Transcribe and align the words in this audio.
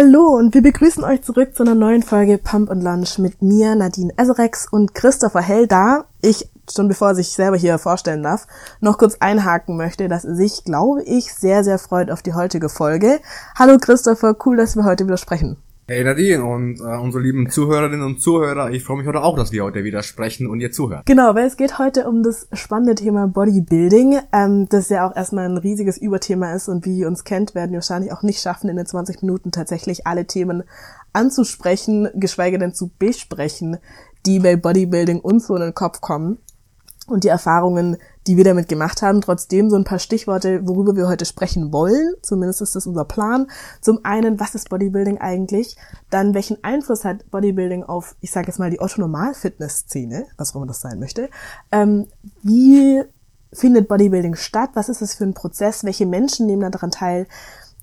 Hallo 0.00 0.28
und 0.28 0.54
wir 0.54 0.62
begrüßen 0.62 1.02
euch 1.02 1.22
zurück 1.22 1.56
zu 1.56 1.64
einer 1.64 1.74
neuen 1.74 2.04
Folge 2.04 2.38
Pump 2.38 2.70
und 2.70 2.82
Lunch 2.82 3.18
mit 3.18 3.42
mir, 3.42 3.74
Nadine 3.74 4.12
Eserex 4.16 4.68
und 4.70 4.94
Christopher 4.94 5.40
Hell, 5.40 5.66
da 5.66 6.04
ich 6.22 6.48
schon 6.72 6.86
bevor 6.86 7.08
er 7.08 7.14
sich 7.16 7.30
selber 7.30 7.56
hier 7.56 7.78
vorstellen 7.78 8.22
darf, 8.22 8.46
noch 8.78 8.96
kurz 8.96 9.16
einhaken 9.18 9.76
möchte, 9.76 10.06
dass 10.06 10.24
er 10.24 10.36
sich, 10.36 10.62
glaube 10.62 11.02
ich, 11.02 11.34
sehr, 11.34 11.64
sehr 11.64 11.80
freut 11.80 12.12
auf 12.12 12.22
die 12.22 12.34
heutige 12.34 12.68
Folge. 12.68 13.18
Hallo 13.58 13.76
Christopher, 13.76 14.36
cool, 14.46 14.56
dass 14.56 14.76
wir 14.76 14.84
heute 14.84 15.04
wieder 15.04 15.16
sprechen. 15.16 15.56
Hey 15.90 16.04
Nadine 16.04 16.44
und 16.44 16.80
äh, 16.80 16.98
unsere 16.98 17.22
lieben 17.22 17.48
Zuhörerinnen 17.48 18.02
und 18.02 18.20
Zuhörer, 18.20 18.70
ich 18.72 18.84
freue 18.84 18.98
mich 18.98 19.06
heute 19.06 19.22
auch, 19.22 19.36
dass 19.36 19.52
wir 19.52 19.64
heute 19.64 19.84
wieder 19.84 20.02
sprechen 20.02 20.46
und 20.46 20.60
ihr 20.60 20.70
zuhört. 20.70 21.06
Genau, 21.06 21.34
weil 21.34 21.46
es 21.46 21.56
geht 21.56 21.78
heute 21.78 22.06
um 22.06 22.22
das 22.22 22.46
spannende 22.52 22.94
Thema 22.94 23.26
Bodybuilding, 23.26 24.18
ähm, 24.34 24.68
das 24.68 24.90
ja 24.90 25.08
auch 25.08 25.16
erstmal 25.16 25.46
ein 25.46 25.56
riesiges 25.56 25.96
Überthema 25.96 26.52
ist 26.52 26.68
und 26.68 26.84
wie 26.84 26.98
ihr 26.98 27.08
uns 27.08 27.24
kennt, 27.24 27.54
werden 27.54 27.70
wir 27.70 27.78
wahrscheinlich 27.78 28.12
auch 28.12 28.22
nicht 28.22 28.42
schaffen, 28.42 28.68
in 28.68 28.76
den 28.76 28.84
20 28.84 29.22
Minuten 29.22 29.50
tatsächlich 29.50 30.06
alle 30.06 30.26
Themen 30.26 30.62
anzusprechen, 31.14 32.10
geschweige 32.12 32.58
denn 32.58 32.74
zu 32.74 32.90
besprechen, 32.98 33.78
die 34.26 34.40
bei 34.40 34.56
Bodybuilding 34.56 35.20
uns 35.20 35.46
so 35.46 35.56
in 35.56 35.62
den 35.62 35.74
Kopf 35.74 36.02
kommen 36.02 36.36
und 37.06 37.24
die 37.24 37.28
Erfahrungen, 37.28 37.96
die 38.28 38.36
wir 38.36 38.44
damit 38.44 38.68
gemacht 38.68 39.00
haben. 39.00 39.22
Trotzdem 39.22 39.70
so 39.70 39.76
ein 39.76 39.84
paar 39.84 39.98
Stichworte, 39.98 40.60
worüber 40.68 40.94
wir 40.94 41.08
heute 41.08 41.24
sprechen 41.24 41.72
wollen. 41.72 42.14
Zumindest 42.22 42.60
ist 42.60 42.76
das 42.76 42.86
unser 42.86 43.06
Plan. 43.06 43.50
Zum 43.80 44.04
einen, 44.04 44.38
was 44.38 44.54
ist 44.54 44.68
Bodybuilding 44.68 45.18
eigentlich? 45.18 45.76
Dann, 46.10 46.34
welchen 46.34 46.62
Einfluss 46.62 47.06
hat 47.06 47.28
Bodybuilding 47.30 47.84
auf, 47.84 48.16
ich 48.20 48.30
sage 48.30 48.48
jetzt 48.48 48.58
mal, 48.58 48.70
die 48.70 48.80
Otto-Normal-Fitness-Szene, 48.80 50.26
was 50.36 50.52
auch 50.52 50.56
immer 50.56 50.66
das 50.66 50.82
sein 50.82 51.00
möchte? 51.00 51.30
Ähm, 51.72 52.06
wie 52.42 53.02
findet 53.50 53.88
Bodybuilding 53.88 54.34
statt? 54.34 54.70
Was 54.74 54.90
ist 54.90 55.00
das 55.00 55.14
für 55.14 55.24
ein 55.24 55.34
Prozess? 55.34 55.84
Welche 55.84 56.04
Menschen 56.04 56.46
nehmen 56.46 56.70
daran 56.70 56.90
teil? 56.90 57.26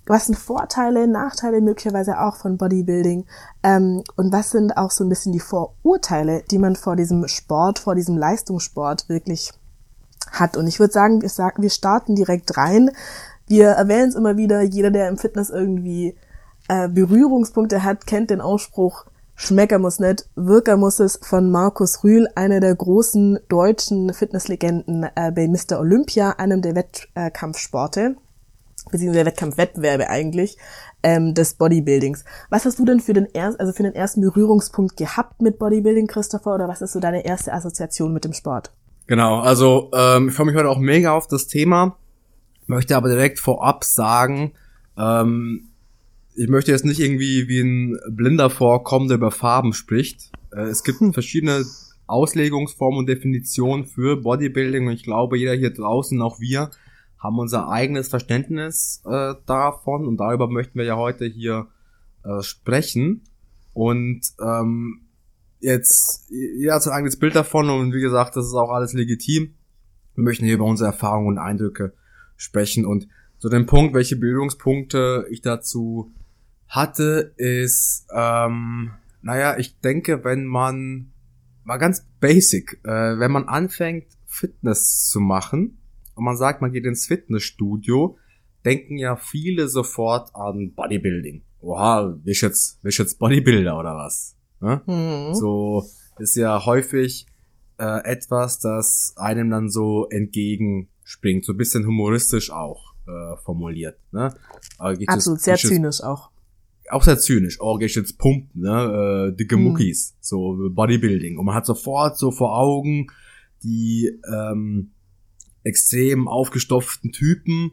was 0.08 0.26
sind 0.26 0.36
Vorteile, 0.36 1.08
Nachteile 1.08 1.60
möglicherweise 1.60 2.20
auch 2.20 2.36
von 2.36 2.58
Bodybuilding 2.58 3.26
ähm, 3.64 4.04
und 4.14 4.32
was 4.32 4.50
sind 4.50 4.76
auch 4.76 4.92
so 4.92 5.02
ein 5.02 5.08
bisschen 5.08 5.32
die 5.32 5.40
Vorurteile, 5.40 6.44
die 6.48 6.58
man 6.58 6.76
vor 6.76 6.94
diesem 6.94 7.26
Sport, 7.26 7.80
vor 7.80 7.96
diesem 7.96 8.16
Leistungssport 8.16 9.08
wirklich 9.08 9.52
hat. 10.38 10.56
Und 10.56 10.66
ich 10.66 10.80
würde 10.80 10.92
sagen, 10.92 11.22
wir, 11.22 11.28
sagen, 11.28 11.62
wir 11.62 11.70
starten 11.70 12.14
direkt 12.14 12.56
rein. 12.56 12.90
Wir 13.46 13.68
erwähnen 13.68 14.08
es 14.08 14.14
immer 14.14 14.36
wieder, 14.36 14.62
jeder, 14.62 14.90
der 14.90 15.08
im 15.08 15.18
Fitness 15.18 15.50
irgendwie 15.50 16.16
äh, 16.68 16.88
Berührungspunkte 16.88 17.84
hat, 17.84 18.06
kennt 18.06 18.30
den 18.30 18.40
Ausspruch, 18.40 19.06
Schmecker 19.38 19.78
muss 19.78 19.98
nicht, 20.00 20.28
Wirker 20.34 20.78
muss 20.78 20.98
es 20.98 21.18
von 21.22 21.50
Markus 21.50 22.02
Rühl, 22.02 22.26
einer 22.34 22.58
der 22.58 22.74
großen 22.74 23.38
deutschen 23.48 24.14
Fitnesslegenden 24.14 25.04
äh, 25.14 25.30
bei 25.30 25.46
Mr. 25.46 25.78
Olympia, 25.78 26.30
einem 26.38 26.62
der 26.62 26.74
Wettkampfsporte 26.74 28.16
beziehungsweise 28.90 29.26
Wettkampfwettbewerbe 29.26 30.08
eigentlich, 30.08 30.58
ähm, 31.02 31.34
des 31.34 31.54
Bodybuildings. 31.54 32.24
Was 32.50 32.64
hast 32.64 32.78
du 32.78 32.84
denn 32.84 33.00
für 33.00 33.12
den, 33.12 33.26
erst, 33.32 33.60
also 33.60 33.72
für 33.72 33.82
den 33.82 33.94
ersten 33.94 34.20
Berührungspunkt 34.20 34.96
gehabt 34.96 35.42
mit 35.42 35.58
Bodybuilding, 35.58 36.06
Christopher, 36.06 36.54
oder 36.54 36.68
was 36.68 36.82
ist 36.82 36.92
so 36.92 37.00
deine 37.00 37.24
erste 37.24 37.52
Assoziation 37.52 38.12
mit 38.12 38.24
dem 38.24 38.32
Sport? 38.32 38.72
Genau, 39.06 39.40
also 39.40 39.90
ähm, 39.94 40.28
ich 40.28 40.34
freue 40.34 40.46
mich 40.46 40.56
heute 40.56 40.68
auch 40.68 40.78
mega 40.78 41.12
auf 41.12 41.28
das 41.28 41.46
Thema, 41.46 41.96
möchte 42.66 42.96
aber 42.96 43.08
direkt 43.08 43.38
vorab 43.38 43.84
sagen, 43.84 44.52
ähm, 44.98 45.68
ich 46.34 46.48
möchte 46.48 46.72
jetzt 46.72 46.84
nicht 46.84 47.00
irgendwie 47.00 47.48
wie 47.48 47.60
ein 47.60 47.98
Blinder 48.10 48.50
vorkommen, 48.50 49.08
der 49.08 49.16
über 49.16 49.30
Farben 49.30 49.72
spricht. 49.72 50.30
Äh, 50.52 50.62
es 50.62 50.82
gibt 50.82 50.98
verschiedene 51.12 51.64
Auslegungsformen 52.06 53.00
und 53.00 53.06
Definitionen 53.06 53.86
für 53.86 54.16
Bodybuilding 54.16 54.86
und 54.86 54.92
ich 54.92 55.04
glaube, 55.04 55.38
jeder 55.38 55.54
hier 55.54 55.72
draußen, 55.72 56.20
auch 56.20 56.40
wir, 56.40 56.70
haben 57.18 57.38
unser 57.38 57.68
eigenes 57.68 58.08
Verständnis 58.08 59.02
äh, 59.06 59.34
davon 59.46 60.06
und 60.06 60.18
darüber 60.18 60.48
möchten 60.48 60.78
wir 60.78 60.84
ja 60.84 60.96
heute 60.96 61.26
hier 61.26 61.68
äh, 62.24 62.42
sprechen. 62.42 63.22
Und 63.72 64.22
ähm, 64.40 65.05
jetzt, 65.66 66.30
jeder 66.30 66.74
hat 66.74 66.82
sein 66.82 66.94
eigenes 66.94 67.18
Bild 67.18 67.34
davon 67.34 67.68
und 67.68 67.92
wie 67.92 68.00
gesagt, 68.00 68.36
das 68.36 68.46
ist 68.46 68.54
auch 68.54 68.70
alles 68.70 68.92
legitim. 68.92 69.54
Wir 70.14 70.24
möchten 70.24 70.44
hier 70.44 70.54
über 70.54 70.64
unsere 70.64 70.90
Erfahrungen 70.90 71.28
und 71.28 71.38
Eindrücke 71.38 71.92
sprechen 72.36 72.86
und 72.86 73.08
so 73.38 73.48
den 73.48 73.66
Punkt, 73.66 73.94
welche 73.94 74.16
Bildungspunkte 74.16 75.26
ich 75.30 75.42
dazu 75.42 76.12
hatte, 76.68 77.34
ist, 77.36 78.06
ähm, 78.14 78.92
naja, 79.20 79.58
ich 79.58 79.78
denke, 79.80 80.24
wenn 80.24 80.46
man, 80.46 81.12
mal 81.64 81.76
ganz 81.76 82.06
basic, 82.20 82.80
äh, 82.84 83.18
wenn 83.18 83.30
man 83.30 83.44
anfängt, 83.44 84.06
Fitness 84.24 85.06
zu 85.08 85.20
machen, 85.20 85.78
und 86.14 86.24
man 86.24 86.36
sagt, 86.36 86.62
man 86.62 86.72
geht 86.72 86.86
ins 86.86 87.06
Fitnessstudio, 87.06 88.16
denken 88.64 88.96
ja 88.96 89.16
viele 89.16 89.68
sofort 89.68 90.34
an 90.34 90.72
Bodybuilding. 90.74 91.42
Oha, 91.60 92.16
bist 92.24 92.42
jetzt, 92.42 92.82
bist 92.82 92.98
jetzt 92.98 93.18
Bodybuilder 93.18 93.78
oder 93.78 93.94
was? 93.96 94.35
Ne? 94.60 94.82
Mhm. 94.86 95.34
So 95.34 95.84
ist 96.18 96.36
ja 96.36 96.64
häufig 96.64 97.26
äh, 97.78 98.04
etwas, 98.04 98.58
das 98.58 99.14
einem 99.16 99.50
dann 99.50 99.68
so 99.68 100.08
entgegenspringt, 100.08 101.44
so 101.44 101.52
ein 101.52 101.58
bisschen 101.58 101.86
humoristisch 101.86 102.50
auch 102.50 102.94
äh, 103.06 103.36
formuliert. 103.44 103.98
Ne? 104.12 104.34
Absolut, 104.78 105.38
jetzt, 105.38 105.44
sehr 105.44 105.56
zynisch 105.56 106.02
auch. 106.02 106.30
Auch 106.88 107.02
sehr 107.02 107.18
zynisch. 107.18 107.60
Oh, 107.60 107.76
geh 107.78 107.86
ich 107.86 107.94
jetzt 107.96 108.18
pumpen, 108.18 108.62
ne? 108.62 109.30
Äh, 109.32 109.36
dicke 109.36 109.56
mhm. 109.56 109.64
Muckis, 109.64 110.16
so 110.20 110.56
Bodybuilding. 110.70 111.38
Und 111.38 111.46
man 111.46 111.54
hat 111.54 111.66
sofort 111.66 112.16
so 112.16 112.30
vor 112.30 112.56
Augen 112.56 113.08
die 113.62 114.12
ähm, 114.32 114.92
extrem 115.64 116.28
aufgestopften 116.28 117.10
Typen, 117.10 117.72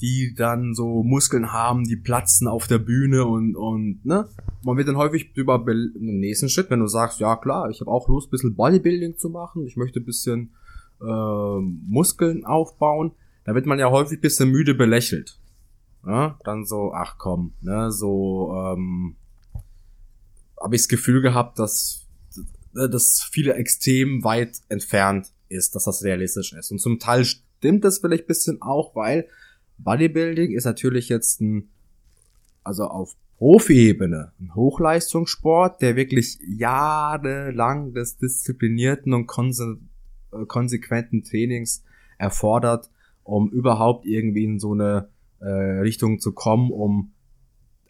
die 0.00 0.34
dann 0.34 0.74
so 0.74 1.02
Muskeln 1.02 1.52
haben, 1.52 1.84
die 1.84 1.96
platzen 1.96 2.48
auf 2.48 2.66
der 2.66 2.78
Bühne 2.78 3.26
und, 3.26 3.56
und 3.56 4.04
ne? 4.04 4.28
Man 4.62 4.76
wird 4.76 4.88
dann 4.88 4.96
häufig 4.96 5.32
über 5.34 5.58
den 5.58 6.20
nächsten 6.20 6.48
Schritt, 6.48 6.70
wenn 6.70 6.80
du 6.80 6.86
sagst, 6.86 7.20
ja 7.20 7.36
klar, 7.36 7.70
ich 7.70 7.80
habe 7.80 7.90
auch 7.90 8.08
Lust, 8.08 8.28
ein 8.28 8.30
bisschen 8.30 8.56
Bodybuilding 8.56 9.16
zu 9.16 9.30
machen, 9.30 9.66
ich 9.66 9.76
möchte 9.76 10.00
ein 10.00 10.04
bisschen 10.04 10.54
äh, 11.00 11.60
Muskeln 11.88 12.44
aufbauen, 12.44 13.12
da 13.44 13.54
wird 13.54 13.66
man 13.66 13.78
ja 13.78 13.90
häufig 13.90 14.18
ein 14.18 14.22
bisschen 14.22 14.50
müde 14.50 14.74
belächelt. 14.74 15.38
Ja? 16.06 16.38
Dann 16.44 16.64
so, 16.64 16.92
ach 16.94 17.16
komm, 17.18 17.54
ne, 17.60 17.90
so 17.90 18.52
ähm, 18.54 19.16
habe 20.60 20.76
ich 20.76 20.82
das 20.82 20.88
Gefühl 20.88 21.22
gehabt, 21.22 21.58
dass, 21.58 22.06
dass 22.72 23.22
viele 23.30 23.54
extrem 23.54 24.24
weit 24.24 24.60
entfernt 24.68 25.32
ist, 25.48 25.74
dass 25.74 25.84
das 25.84 26.04
realistisch 26.04 26.52
ist. 26.52 26.70
Und 26.70 26.80
zum 26.80 26.98
Teil 26.98 27.24
stimmt 27.24 27.84
das 27.84 27.98
vielleicht 27.98 28.26
bisschen 28.26 28.60
auch, 28.62 28.94
weil 28.94 29.26
Bodybuilding 29.84 30.52
ist 30.52 30.64
natürlich 30.64 31.08
jetzt 31.08 31.40
ein, 31.40 31.68
also 32.64 32.84
auf 32.84 33.16
Profi-Ebene, 33.38 34.32
ein 34.38 34.54
Hochleistungssport, 34.54 35.80
der 35.80 35.96
wirklich 35.96 36.38
jahrelang 36.46 37.94
des 37.94 38.18
disziplinierten 38.18 39.14
und 39.14 39.26
konse 39.26 39.78
äh, 40.32 40.44
konsequenten 40.44 41.22
Trainings 41.22 41.82
erfordert, 42.18 42.90
um 43.24 43.50
überhaupt 43.50 44.04
irgendwie 44.04 44.44
in 44.44 44.58
so 44.58 44.72
eine 44.74 45.08
äh, 45.40 45.48
Richtung 45.48 46.20
zu 46.20 46.32
kommen, 46.32 46.70
um 46.70 47.12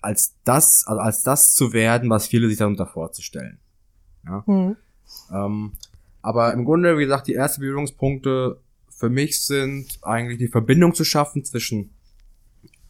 als 0.00 0.36
das, 0.44 0.84
also 0.86 1.00
als 1.00 1.22
das 1.22 1.54
zu 1.54 1.72
werden, 1.72 2.08
was 2.10 2.28
viele 2.28 2.48
sich 2.48 2.58
darunter 2.58 2.86
vorzustellen. 2.86 3.58
Ja? 4.24 4.44
Mhm. 4.46 4.76
Ähm, 5.32 5.72
aber 6.22 6.52
im 6.52 6.64
Grunde, 6.64 6.96
wie 6.96 7.04
gesagt, 7.04 7.26
die 7.26 7.34
ersten 7.34 7.60
Berührungspunkte 7.60 8.60
für 9.00 9.08
mich 9.08 9.42
sind 9.42 9.98
eigentlich 10.02 10.38
die 10.38 10.48
Verbindung 10.48 10.94
zu 10.94 11.04
schaffen 11.04 11.42
zwischen 11.42 11.94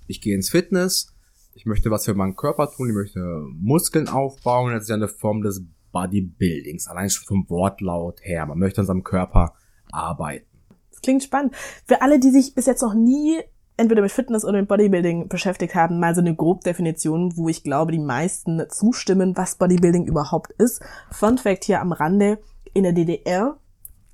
ich 0.09 0.21
gehe 0.21 0.34
ins 0.34 0.50
Fitness, 0.50 1.15
ich 1.54 1.66
möchte 1.66 1.93
was 1.93 2.04
für 2.04 2.15
meinen 2.15 2.34
Körper 2.34 2.69
tun, 2.69 2.88
ich 2.88 2.94
möchte 2.94 3.21
Muskeln 3.60 4.09
aufbauen, 4.09 4.72
das 4.72 4.82
ist 4.82 4.88
ja 4.88 4.97
eine 4.97 5.06
Form 5.06 5.43
des 5.43 5.62
Bodybuildings, 5.93 6.88
allein 6.88 7.10
schon 7.10 7.26
vom 7.26 7.48
Wortlaut 7.48 8.21
her. 8.22 8.44
Man 8.47 8.59
möchte 8.59 8.81
an 8.81 8.88
seinem 8.88 9.04
Körper 9.04 9.54
arbeiten. 9.93 10.47
Das 10.91 11.00
klingt 11.00 11.22
spannend. 11.22 11.54
Für 11.87 12.03
alle, 12.03 12.19
die 12.19 12.31
sich 12.31 12.56
bis 12.56 12.66
jetzt 12.66 12.82
noch 12.82 12.94
nie 12.94 13.38
entweder 13.77 14.03
mit 14.03 14.10
Fitness 14.10 14.44
oder 14.44 14.59
mit 14.59 14.69
Bodybuilding 14.69 15.28
beschäftigt 15.28 15.77
haben, 15.77 16.00
mal 16.00 16.15
so 16.16 16.21
eine 16.21 16.34
Grobdefinition, 16.34 17.37
wo 17.37 17.48
ich 17.48 17.62
glaube, 17.62 17.92
die 17.92 18.00
meisten 18.00 18.62
zustimmen, 18.69 19.36
was 19.36 19.56
Bodybuilding 19.56 20.06
überhaupt 20.06 20.53
ist. 20.59 20.83
Fun 21.13 21.39
Fact 21.39 21.65
hier 21.65 21.80
am 21.80 21.92
Rande 21.92 22.41
in 22.74 22.83
der 22.83 22.92
DDR 22.92 23.60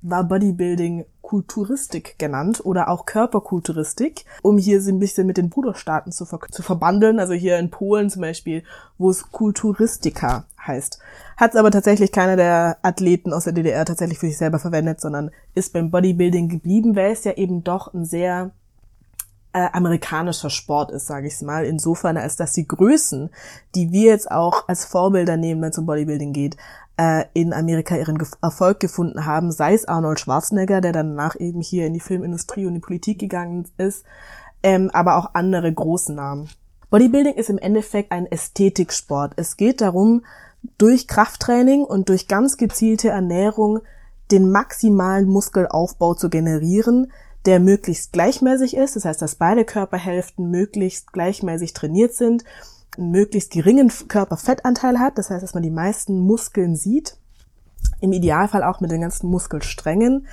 war 0.01 0.23
Bodybuilding 0.23 1.05
Kulturistik 1.21 2.17
genannt 2.19 2.61
oder 2.63 2.89
auch 2.89 3.05
Körperkulturistik, 3.05 4.23
um 4.43 4.57
hier 4.57 4.81
so 4.81 4.91
ein 4.91 4.99
bisschen 4.99 5.27
mit 5.27 5.35
den 5.35 5.49
Bruderstaaten 5.49 6.11
zu, 6.11 6.25
ver 6.25 6.39
zu 6.49 6.63
verbandeln. 6.63 7.19
Also 7.19 7.33
hier 7.33 7.59
in 7.59 7.69
Polen 7.69 8.09
zum 8.09 8.21
Beispiel, 8.21 8.63
wo 8.97 9.09
es 9.09 9.29
Kulturistika 9.31 10.45
heißt. 10.65 10.99
Hat 11.35 11.55
aber 11.55 11.71
tatsächlich 11.71 12.11
keiner 12.11 12.37
der 12.37 12.77
Athleten 12.81 13.33
aus 13.33 13.43
der 13.43 13.53
DDR 13.53 13.83
tatsächlich 13.83 14.19
für 14.19 14.27
sich 14.27 14.37
selber 14.37 14.59
verwendet, 14.59 15.01
sondern 15.01 15.31
ist 15.53 15.73
beim 15.73 15.91
Bodybuilding 15.91 16.47
geblieben, 16.47 16.95
weil 16.95 17.11
es 17.11 17.25
ja 17.25 17.33
eben 17.33 17.63
doch 17.63 17.93
ein 17.93 18.05
sehr 18.05 18.51
äh, 19.53 19.67
amerikanischer 19.73 20.49
Sport 20.49 20.91
ist, 20.91 21.07
sage 21.07 21.27
ich 21.27 21.41
mal. 21.41 21.65
Insofern, 21.65 22.17
als 22.17 22.35
dass 22.35 22.53
die 22.53 22.67
Größen, 22.67 23.31
die 23.75 23.91
wir 23.91 24.11
jetzt 24.11 24.31
auch 24.31 24.67
als 24.67 24.85
Vorbilder 24.85 25.35
nehmen, 25.35 25.61
wenn 25.61 25.71
es 25.71 25.77
um 25.77 25.85
Bodybuilding 25.85 26.31
geht, 26.31 26.57
äh, 26.97 27.25
in 27.33 27.53
Amerika 27.53 27.95
ihren 27.95 28.17
Erfolg 28.41 28.79
gefunden 28.79 29.25
haben, 29.25 29.51
sei 29.51 29.73
es 29.73 29.85
Arnold 29.85 30.19
Schwarzenegger, 30.19 30.81
der 30.81 30.91
danach 30.91 31.39
eben 31.39 31.61
hier 31.61 31.85
in 31.85 31.93
die 31.93 31.99
Filmindustrie 31.99 32.65
und 32.65 32.73
die 32.73 32.79
Politik 32.79 33.19
gegangen 33.19 33.67
ist, 33.77 34.03
ähm, 34.63 34.89
aber 34.93 35.17
auch 35.17 35.33
andere 35.33 35.71
großen 35.71 36.15
Namen. 36.15 36.49
Bodybuilding 36.89 37.35
ist 37.35 37.49
im 37.49 37.57
Endeffekt 37.57 38.11
ein 38.11 38.25
Ästhetiksport. 38.25 39.33
Es 39.35 39.57
geht 39.57 39.81
darum, 39.81 40.23
durch 40.77 41.07
Krafttraining 41.07 41.83
und 41.83 42.09
durch 42.09 42.27
ganz 42.27 42.57
gezielte 42.57 43.09
Ernährung 43.09 43.79
den 44.31 44.51
maximalen 44.51 45.27
Muskelaufbau 45.27 46.13
zu 46.13 46.29
generieren, 46.29 47.11
der 47.45 47.59
möglichst 47.59 48.11
gleichmäßig 48.11 48.75
ist. 48.75 48.95
Das 48.95 49.05
heißt, 49.05 49.21
dass 49.21 49.35
beide 49.35 49.63
Körperhälften 49.63 50.49
möglichst 50.49 51.13
gleichmäßig 51.13 51.73
trainiert 51.73 52.13
sind, 52.13 52.43
einen 52.97 53.11
möglichst 53.11 53.51
geringen 53.51 53.91
Körperfettanteil 54.07 54.99
hat. 54.99 55.17
Das 55.17 55.29
heißt, 55.29 55.43
dass 55.43 55.53
man 55.53 55.63
die 55.63 55.71
meisten 55.71 56.19
Muskeln 56.19 56.75
sieht. 56.75 57.17
Im 58.01 58.11
Idealfall 58.11 58.63
auch 58.63 58.79
mit 58.79 58.91
den 58.91 59.01
ganzen 59.01 59.29
Muskelsträngen. 59.29 60.27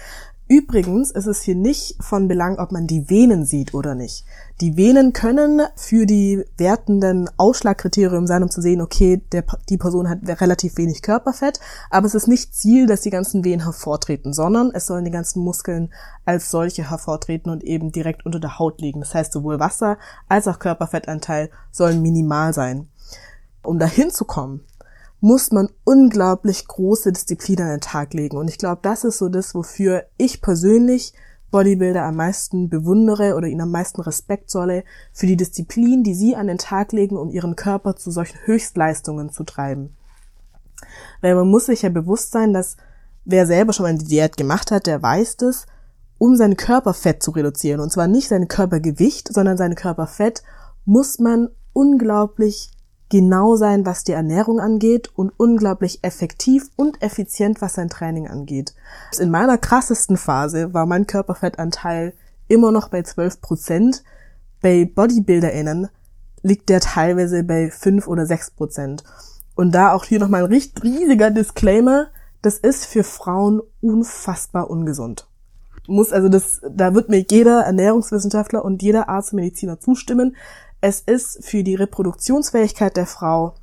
Übrigens 0.54 1.10
ist 1.10 1.26
es 1.26 1.42
hier 1.42 1.56
nicht 1.56 1.96
von 1.98 2.28
Belang, 2.28 2.60
ob 2.60 2.70
man 2.70 2.86
die 2.86 3.10
Venen 3.10 3.44
sieht 3.44 3.74
oder 3.74 3.96
nicht. 3.96 4.24
Die 4.60 4.76
Venen 4.76 5.12
können 5.12 5.62
für 5.74 6.06
die 6.06 6.44
wertenden 6.56 7.28
Ausschlagkriterium 7.38 8.28
sein, 8.28 8.44
um 8.44 8.50
zu 8.50 8.62
sehen, 8.62 8.80
okay, 8.80 9.20
der, 9.32 9.42
die 9.68 9.78
Person 9.78 10.08
hat 10.08 10.20
relativ 10.40 10.76
wenig 10.76 11.02
Körperfett, 11.02 11.58
aber 11.90 12.06
es 12.06 12.14
ist 12.14 12.28
nicht 12.28 12.54
Ziel, 12.54 12.86
dass 12.86 13.00
die 13.00 13.10
ganzen 13.10 13.44
Venen 13.44 13.64
hervortreten, 13.64 14.32
sondern 14.32 14.70
es 14.72 14.86
sollen 14.86 15.04
die 15.04 15.10
ganzen 15.10 15.42
Muskeln 15.42 15.92
als 16.24 16.52
solche 16.52 16.88
hervortreten 16.88 17.50
und 17.50 17.64
eben 17.64 17.90
direkt 17.90 18.24
unter 18.24 18.38
der 18.38 18.60
Haut 18.60 18.80
liegen. 18.80 19.00
Das 19.00 19.12
heißt, 19.12 19.32
sowohl 19.32 19.58
Wasser 19.58 19.98
als 20.28 20.46
auch 20.46 20.60
Körperfettanteil 20.60 21.50
sollen 21.72 22.00
minimal 22.00 22.54
sein. 22.54 22.86
Um 23.64 23.80
dahin 23.80 24.12
zu 24.12 24.24
kommen, 24.24 24.60
muss 25.24 25.52
man 25.52 25.70
unglaublich 25.84 26.68
große 26.68 27.10
Disziplin 27.10 27.62
an 27.62 27.68
den 27.68 27.80
Tag 27.80 28.12
legen. 28.12 28.36
Und 28.36 28.48
ich 28.48 28.58
glaube, 28.58 28.80
das 28.82 29.04
ist 29.04 29.16
so 29.16 29.30
das, 29.30 29.54
wofür 29.54 30.04
ich 30.18 30.42
persönlich 30.42 31.14
Bodybuilder 31.50 32.02
am 32.02 32.16
meisten 32.16 32.68
bewundere 32.68 33.34
oder 33.34 33.46
ihnen 33.46 33.62
am 33.62 33.70
meisten 33.70 34.02
Respekt 34.02 34.50
zolle, 34.50 34.84
für 35.14 35.26
die 35.26 35.38
Disziplin, 35.38 36.02
die 36.02 36.12
sie 36.12 36.36
an 36.36 36.46
den 36.46 36.58
Tag 36.58 36.92
legen, 36.92 37.16
um 37.16 37.30
ihren 37.30 37.56
Körper 37.56 37.96
zu 37.96 38.10
solchen 38.10 38.36
Höchstleistungen 38.44 39.30
zu 39.30 39.44
treiben. 39.44 39.96
Weil 41.22 41.34
man 41.36 41.48
muss 41.48 41.66
sich 41.66 41.80
ja 41.80 41.88
bewusst 41.88 42.30
sein, 42.30 42.52
dass 42.52 42.76
wer 43.24 43.46
selber 43.46 43.72
schon 43.72 43.84
mal 43.84 43.94
eine 43.94 44.04
Diät 44.04 44.36
gemacht 44.36 44.70
hat, 44.70 44.86
der 44.86 45.02
weiß 45.02 45.38
das, 45.38 45.64
um 46.18 46.36
sein 46.36 46.58
Körperfett 46.58 47.22
zu 47.22 47.30
reduzieren, 47.30 47.80
und 47.80 47.90
zwar 47.90 48.08
nicht 48.08 48.28
sein 48.28 48.46
Körpergewicht, 48.46 49.32
sondern 49.32 49.56
sein 49.56 49.74
Körperfett, 49.74 50.42
muss 50.84 51.18
man 51.18 51.48
unglaublich 51.72 52.73
genau 53.14 53.54
sein, 53.54 53.86
was 53.86 54.02
die 54.02 54.10
Ernährung 54.10 54.58
angeht 54.58 55.08
und 55.14 55.32
unglaublich 55.36 56.00
effektiv 56.02 56.68
und 56.74 57.00
effizient, 57.00 57.62
was 57.62 57.74
sein 57.74 57.88
Training 57.88 58.26
angeht. 58.26 58.74
In 59.20 59.30
meiner 59.30 59.56
krassesten 59.56 60.16
Phase 60.16 60.74
war 60.74 60.84
mein 60.84 61.06
Körperfettanteil 61.06 62.12
immer 62.48 62.72
noch 62.72 62.88
bei 62.88 63.02
12 63.02 63.40
Prozent. 63.40 64.02
Bei 64.62 64.84
BodybuilderInnen 64.84 65.90
liegt 66.42 66.68
der 66.68 66.80
teilweise 66.80 67.44
bei 67.44 67.70
5 67.70 68.08
oder 68.08 68.26
6 68.26 68.50
Prozent. 68.50 69.04
Und 69.54 69.76
da 69.76 69.92
auch 69.92 70.04
hier 70.04 70.18
nochmal 70.18 70.42
ein 70.42 70.62
riesiger 70.82 71.30
Disclaimer. 71.30 72.08
Das 72.42 72.58
ist 72.58 72.84
für 72.84 73.04
Frauen 73.04 73.62
unfassbar 73.80 74.68
ungesund. 74.68 75.28
Muss 75.86 76.12
also 76.12 76.28
das, 76.28 76.62
da 76.68 76.94
wird 76.94 77.10
mir 77.10 77.24
jeder 77.30 77.60
Ernährungswissenschaftler 77.60 78.64
und 78.64 78.82
jeder 78.82 79.08
Arzt 79.08 79.32
und 79.32 79.36
Mediziner 79.36 79.78
zustimmen. 79.78 80.34
Es 80.86 81.00
ist 81.00 81.42
für 81.42 81.64
die 81.64 81.76
Reproduktionsfähigkeit 81.76 82.94
der 82.98 83.06
Frau 83.06 83.54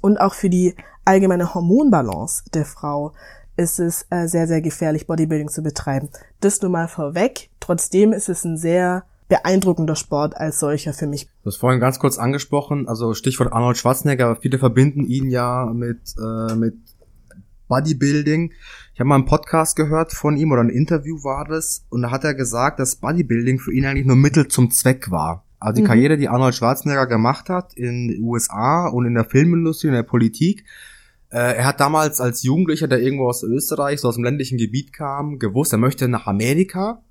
und 0.00 0.20
auch 0.20 0.34
für 0.34 0.50
die 0.50 0.74
allgemeine 1.04 1.54
Hormonbalance 1.54 2.42
der 2.52 2.64
Frau 2.64 3.12
ist 3.56 3.78
es 3.78 4.04
äh, 4.10 4.26
sehr, 4.26 4.48
sehr 4.48 4.60
gefährlich, 4.60 5.06
Bodybuilding 5.06 5.48
zu 5.48 5.62
betreiben. 5.62 6.08
Das 6.40 6.60
nur 6.60 6.72
mal 6.72 6.88
vorweg. 6.88 7.50
Trotzdem 7.60 8.12
ist 8.12 8.28
es 8.28 8.44
ein 8.44 8.56
sehr 8.56 9.04
beeindruckender 9.28 9.94
Sport 9.94 10.36
als 10.36 10.58
solcher 10.58 10.92
für 10.92 11.06
mich. 11.06 11.28
Du 11.44 11.50
hast 11.50 11.58
vorhin 11.58 11.78
ganz 11.78 12.00
kurz 12.00 12.18
angesprochen, 12.18 12.88
also 12.88 13.14
Stichwort 13.14 13.52
Arnold 13.52 13.78
Schwarzenegger, 13.78 14.34
viele 14.34 14.58
verbinden 14.58 15.04
ihn 15.04 15.30
ja 15.30 15.66
mit, 15.72 16.16
äh, 16.18 16.56
mit 16.56 16.74
Bodybuilding. 17.68 18.52
Ich 18.92 18.98
habe 18.98 19.06
mal 19.06 19.14
einen 19.14 19.24
Podcast 19.24 19.76
gehört 19.76 20.12
von 20.12 20.36
ihm 20.36 20.50
oder 20.50 20.62
ein 20.62 20.68
Interview 20.68 21.22
war 21.22 21.44
das 21.44 21.86
und 21.90 22.02
da 22.02 22.10
hat 22.10 22.24
er 22.24 22.34
gesagt, 22.34 22.80
dass 22.80 22.96
Bodybuilding 22.96 23.60
für 23.60 23.72
ihn 23.72 23.86
eigentlich 23.86 24.06
nur 24.08 24.16
Mittel 24.16 24.48
zum 24.48 24.72
Zweck 24.72 25.12
war. 25.12 25.44
Also 25.60 25.76
die 25.76 25.82
mhm. 25.82 25.86
Karriere, 25.86 26.16
die 26.16 26.28
Arnold 26.28 26.54
Schwarzenegger 26.54 27.06
gemacht 27.06 27.50
hat 27.50 27.74
in 27.74 28.08
den 28.08 28.22
USA 28.22 28.88
und 28.88 29.04
in 29.04 29.14
der 29.14 29.26
Filmindustrie, 29.26 29.88
in 29.88 29.94
der 29.94 30.02
Politik. 30.02 30.64
Äh, 31.30 31.58
er 31.58 31.66
hat 31.66 31.80
damals 31.80 32.20
als 32.20 32.42
Jugendlicher, 32.42 32.88
der 32.88 33.00
irgendwo 33.00 33.28
aus 33.28 33.42
Österreich, 33.42 34.00
so 34.00 34.08
aus 34.08 34.14
dem 34.14 34.24
ländlichen 34.24 34.58
Gebiet 34.58 34.92
kam, 34.92 35.38
gewusst, 35.38 35.72
er 35.72 35.78
möchte 35.78 36.08
nach 36.08 36.26
Amerika 36.26 37.02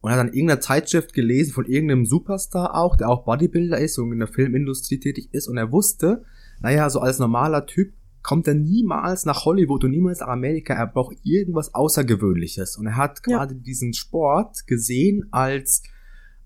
und 0.00 0.10
hat 0.10 0.18
dann 0.18 0.28
irgendeine 0.28 0.60
Zeitschrift 0.60 1.14
gelesen 1.14 1.52
von 1.52 1.64
irgendeinem 1.64 2.04
Superstar 2.04 2.76
auch, 2.76 2.96
der 2.96 3.08
auch 3.08 3.24
Bodybuilder 3.24 3.78
ist 3.78 3.98
und 3.98 4.12
in 4.12 4.18
der 4.18 4.28
Filmindustrie 4.28 5.00
tätig 5.00 5.30
ist 5.32 5.48
und 5.48 5.56
er 5.56 5.72
wusste, 5.72 6.24
naja, 6.60 6.88
so 6.90 7.00
als 7.00 7.18
normaler 7.18 7.66
Typ 7.66 7.94
kommt 8.22 8.46
er 8.46 8.54
niemals 8.54 9.24
nach 9.24 9.44
Hollywood 9.46 9.84
und 9.84 9.92
niemals 9.92 10.20
nach 10.20 10.28
Amerika, 10.28 10.74
er 10.74 10.86
braucht 10.86 11.16
irgendwas 11.24 11.74
Außergewöhnliches 11.74 12.76
und 12.76 12.86
er 12.86 12.96
hat 12.96 13.22
gerade 13.22 13.54
ja. 13.54 13.60
diesen 13.60 13.94
Sport 13.94 14.66
gesehen 14.66 15.26
als 15.30 15.82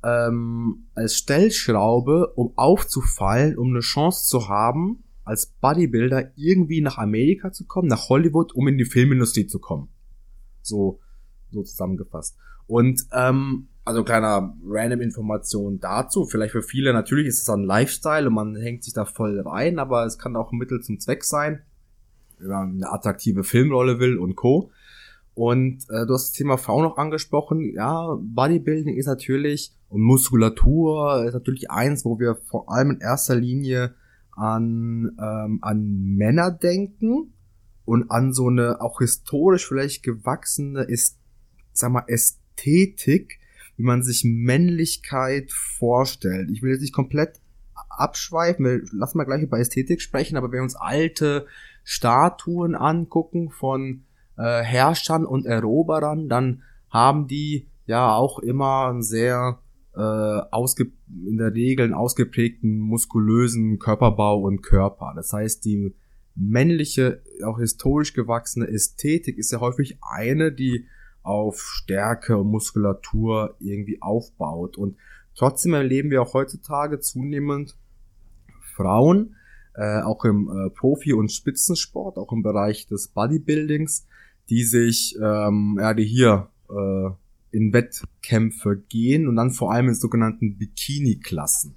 ähm, 0.05 0.87
als 0.95 1.17
Stellschraube, 1.17 2.33
um 2.35 2.53
aufzufallen, 2.57 3.57
um 3.57 3.69
eine 3.69 3.81
Chance 3.81 4.27
zu 4.27 4.49
haben, 4.49 5.05
als 5.25 5.47
Bodybuilder 5.61 6.33
irgendwie 6.37 6.81
nach 6.81 6.99
Amerika 6.99 7.53
zu 7.53 7.67
kommen, 7.67 7.89
nach 7.89 8.09
Hollywood, 8.09 8.53
um 8.53 8.69
in 8.69 8.79
die 8.79 8.85
Filmindustrie 8.85 9.47
zu 9.47 9.61
kommen. 9.61 9.89
So, 10.63 11.01
so 11.51 11.63
zusammengefasst. 11.63 12.37
Und 12.67 13.07
ähm, 13.13 13.69
also 13.85 14.05
kleiner 14.05 14.55
random 14.65 15.01
Information 15.01 15.81
dazu. 15.81 16.27
Vielleicht 16.27 16.53
für 16.53 16.63
viele 16.63 16.93
natürlich 16.93 17.27
ist 17.27 17.43
es 17.43 17.49
ein 17.49 17.65
Lifestyle 17.65 18.29
und 18.29 18.35
man 18.35 18.57
hängt 18.57 18.85
sich 18.85 18.95
da 18.95 19.05
voll 19.05 19.41
rein, 19.41 19.79
aber 19.79 20.05
es 20.07 20.19
kann 20.19 20.37
auch 20.37 20.53
ein 20.53 20.59
Mittel 20.59 20.81
zum 20.81 21.01
Zweck 21.01 21.25
sein, 21.25 21.63
wenn 22.39 22.49
man 22.49 22.71
eine 22.75 22.93
attraktive 22.93 23.45
Filmrolle 23.45 23.99
will 23.99 24.19
und 24.19 24.37
Co. 24.37 24.71
Und 25.35 25.85
äh, 25.89 26.07
du 26.07 26.15
hast 26.15 26.29
das 26.29 26.33
Thema 26.33 26.59
V 26.59 26.83
noch 26.83 26.99
angesprochen. 26.99 27.73
Ja, 27.75 28.19
Bodybuilding 28.21 28.97
ist 28.97 29.07
natürlich 29.07 29.73
und 29.89 30.03
Muskulatur 30.03 31.25
ist 31.27 31.35
natürlich 31.35 31.71
eins, 31.71 32.05
wo 32.05 32.19
wir 32.19 32.35
vor 32.35 32.71
allem 32.71 32.93
in 32.93 33.01
erster 33.01 33.35
Linie 33.35 33.95
an, 34.33 35.17
ähm, 35.19 35.59
an 35.63 36.15
Männer 36.17 36.51
denken 36.51 37.33
und 37.85 38.11
an 38.11 38.33
so 38.33 38.49
eine 38.49 38.81
auch 38.81 39.01
historisch 39.01 39.67
vielleicht 39.67 40.03
gewachsene, 40.03 40.83
ist, 40.83 41.19
sag 41.73 41.93
mal, 41.93 42.05
Ästhetik, 42.07 43.39
wie 43.77 43.83
man 43.83 44.03
sich 44.03 44.25
Männlichkeit 44.25 45.51
vorstellt. 45.51 46.51
Ich 46.51 46.63
will 46.63 46.73
jetzt 46.73 46.83
nicht 46.83 46.95
komplett 46.95 47.41
abschweifen, 47.89 48.65
wir 48.65 48.83
lassen 48.93 49.19
mal 49.19 49.25
gleich 49.25 49.43
über 49.43 49.59
Ästhetik 49.59 50.01
sprechen, 50.01 50.37
aber 50.37 50.49
wenn 50.49 50.59
wir 50.59 50.63
uns 50.63 50.77
alte 50.77 51.47
Statuen 51.85 52.75
angucken 52.75 53.51
von 53.51 54.05
äh, 54.37 54.63
Herrschern 54.63 55.25
und 55.25 55.47
Eroberern, 55.47 56.29
dann 56.29 56.63
haben 56.91 57.27
die 57.27 57.69
ja 57.87 58.15
auch 58.15 58.39
immer 58.39 58.89
einen 58.89 59.03
sehr 59.03 59.59
äh, 59.95 60.01
ausge 60.01 60.93
in 61.27 61.37
der 61.37 61.55
Regel 61.55 61.85
einen 61.85 61.95
ausgeprägten 61.95 62.79
muskulösen 62.79 63.79
Körperbau 63.79 64.41
und 64.41 64.63
Körper. 64.63 65.13
Das 65.15 65.33
heißt, 65.33 65.65
die 65.65 65.95
männliche, 66.35 67.23
auch 67.45 67.59
historisch 67.59 68.15
gewachsene 68.15 68.69
Ästhetik 68.69 69.37
ist 69.37 69.53
ja 69.53 69.61
häufig 69.61 69.99
eine, 70.01 70.53
die 70.53 70.87
auf 71.23 71.61
Stärke 71.61 72.39
und 72.39 72.49
Muskulatur 72.49 73.57
irgendwie 73.61 74.01
aufbaut. 74.01 74.77
Und 74.77 74.97
trotzdem 75.35 75.75
erleben 75.75 76.11
wir 76.11 76.23
auch 76.23 76.35
heutzutage 76.35 77.01
zunehmend 77.01 77.77
Frauen, 78.75 79.37
äh, 79.75 80.01
auch 80.03 80.25
im 80.25 80.49
äh, 80.49 80.71
Profi- 80.71 81.15
und 81.15 81.33
Spitzensport, 81.33 82.19
auch 82.19 82.33
im 82.33 82.43
Bereich 82.43 82.87
des 82.87 83.09
Bodybuildings, 83.09 84.07
die 84.51 84.65
sich, 84.65 85.17
ähm, 85.21 85.79
ja, 85.81 85.95
die 85.95 86.05
hier 86.05 86.49
äh, 86.69 87.11
in 87.57 87.73
Wettkämpfe 87.73 88.83
gehen 88.89 89.29
und 89.29 89.37
dann 89.37 89.51
vor 89.51 89.73
allem 89.73 89.89
in 89.89 89.95
sogenannten 89.95 90.59
Bikini-Klassen. 90.59 91.77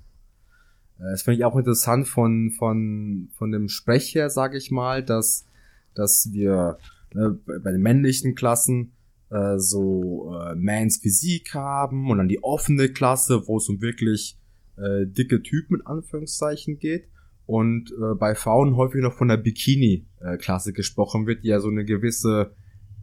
Äh, 0.99 1.11
das 1.11 1.21
finde 1.21 1.37
ich 1.37 1.45
auch 1.45 1.55
interessant 1.55 2.07
von, 2.07 2.51
von, 2.51 3.29
von 3.37 3.51
dem 3.51 3.69
Sprecher, 3.69 4.29
sage 4.29 4.57
ich 4.57 4.71
mal, 4.71 5.03
dass, 5.03 5.47
dass 5.93 6.29
wir 6.31 6.77
ne, 7.13 7.39
bei 7.45 7.71
den 7.71 7.81
männlichen 7.81 8.35
Klassen 8.35 8.93
äh, 9.29 9.57
so 9.57 10.35
äh, 10.37 10.55
Mans 10.55 10.97
Physik 10.97 11.53
haben 11.53 12.09
und 12.09 12.17
dann 12.17 12.27
die 12.27 12.43
offene 12.43 12.89
Klasse, 12.89 13.47
wo 13.47 13.57
es 13.57 13.69
um 13.69 13.81
wirklich 13.81 14.37
äh, 14.77 15.05
dicke 15.05 15.41
Typen 15.41 15.79
in 15.79 15.85
Anführungszeichen 15.85 16.79
geht 16.79 17.07
und 17.45 17.91
äh, 17.91 18.15
bei 18.15 18.35
Frauen 18.35 18.75
häufig 18.75 19.01
noch 19.01 19.13
von 19.13 19.27
der 19.27 19.37
Bikini-Klasse 19.37 20.73
gesprochen 20.73 21.27
wird, 21.27 21.43
die 21.43 21.49
ja 21.49 21.59
so 21.59 21.69
eine 21.69 21.85
gewisse 21.85 22.51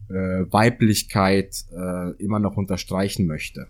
äh, 0.08 0.44
Weiblichkeit 0.50 1.64
äh, 1.72 2.10
immer 2.22 2.38
noch 2.38 2.56
unterstreichen 2.56 3.26
möchte. 3.26 3.68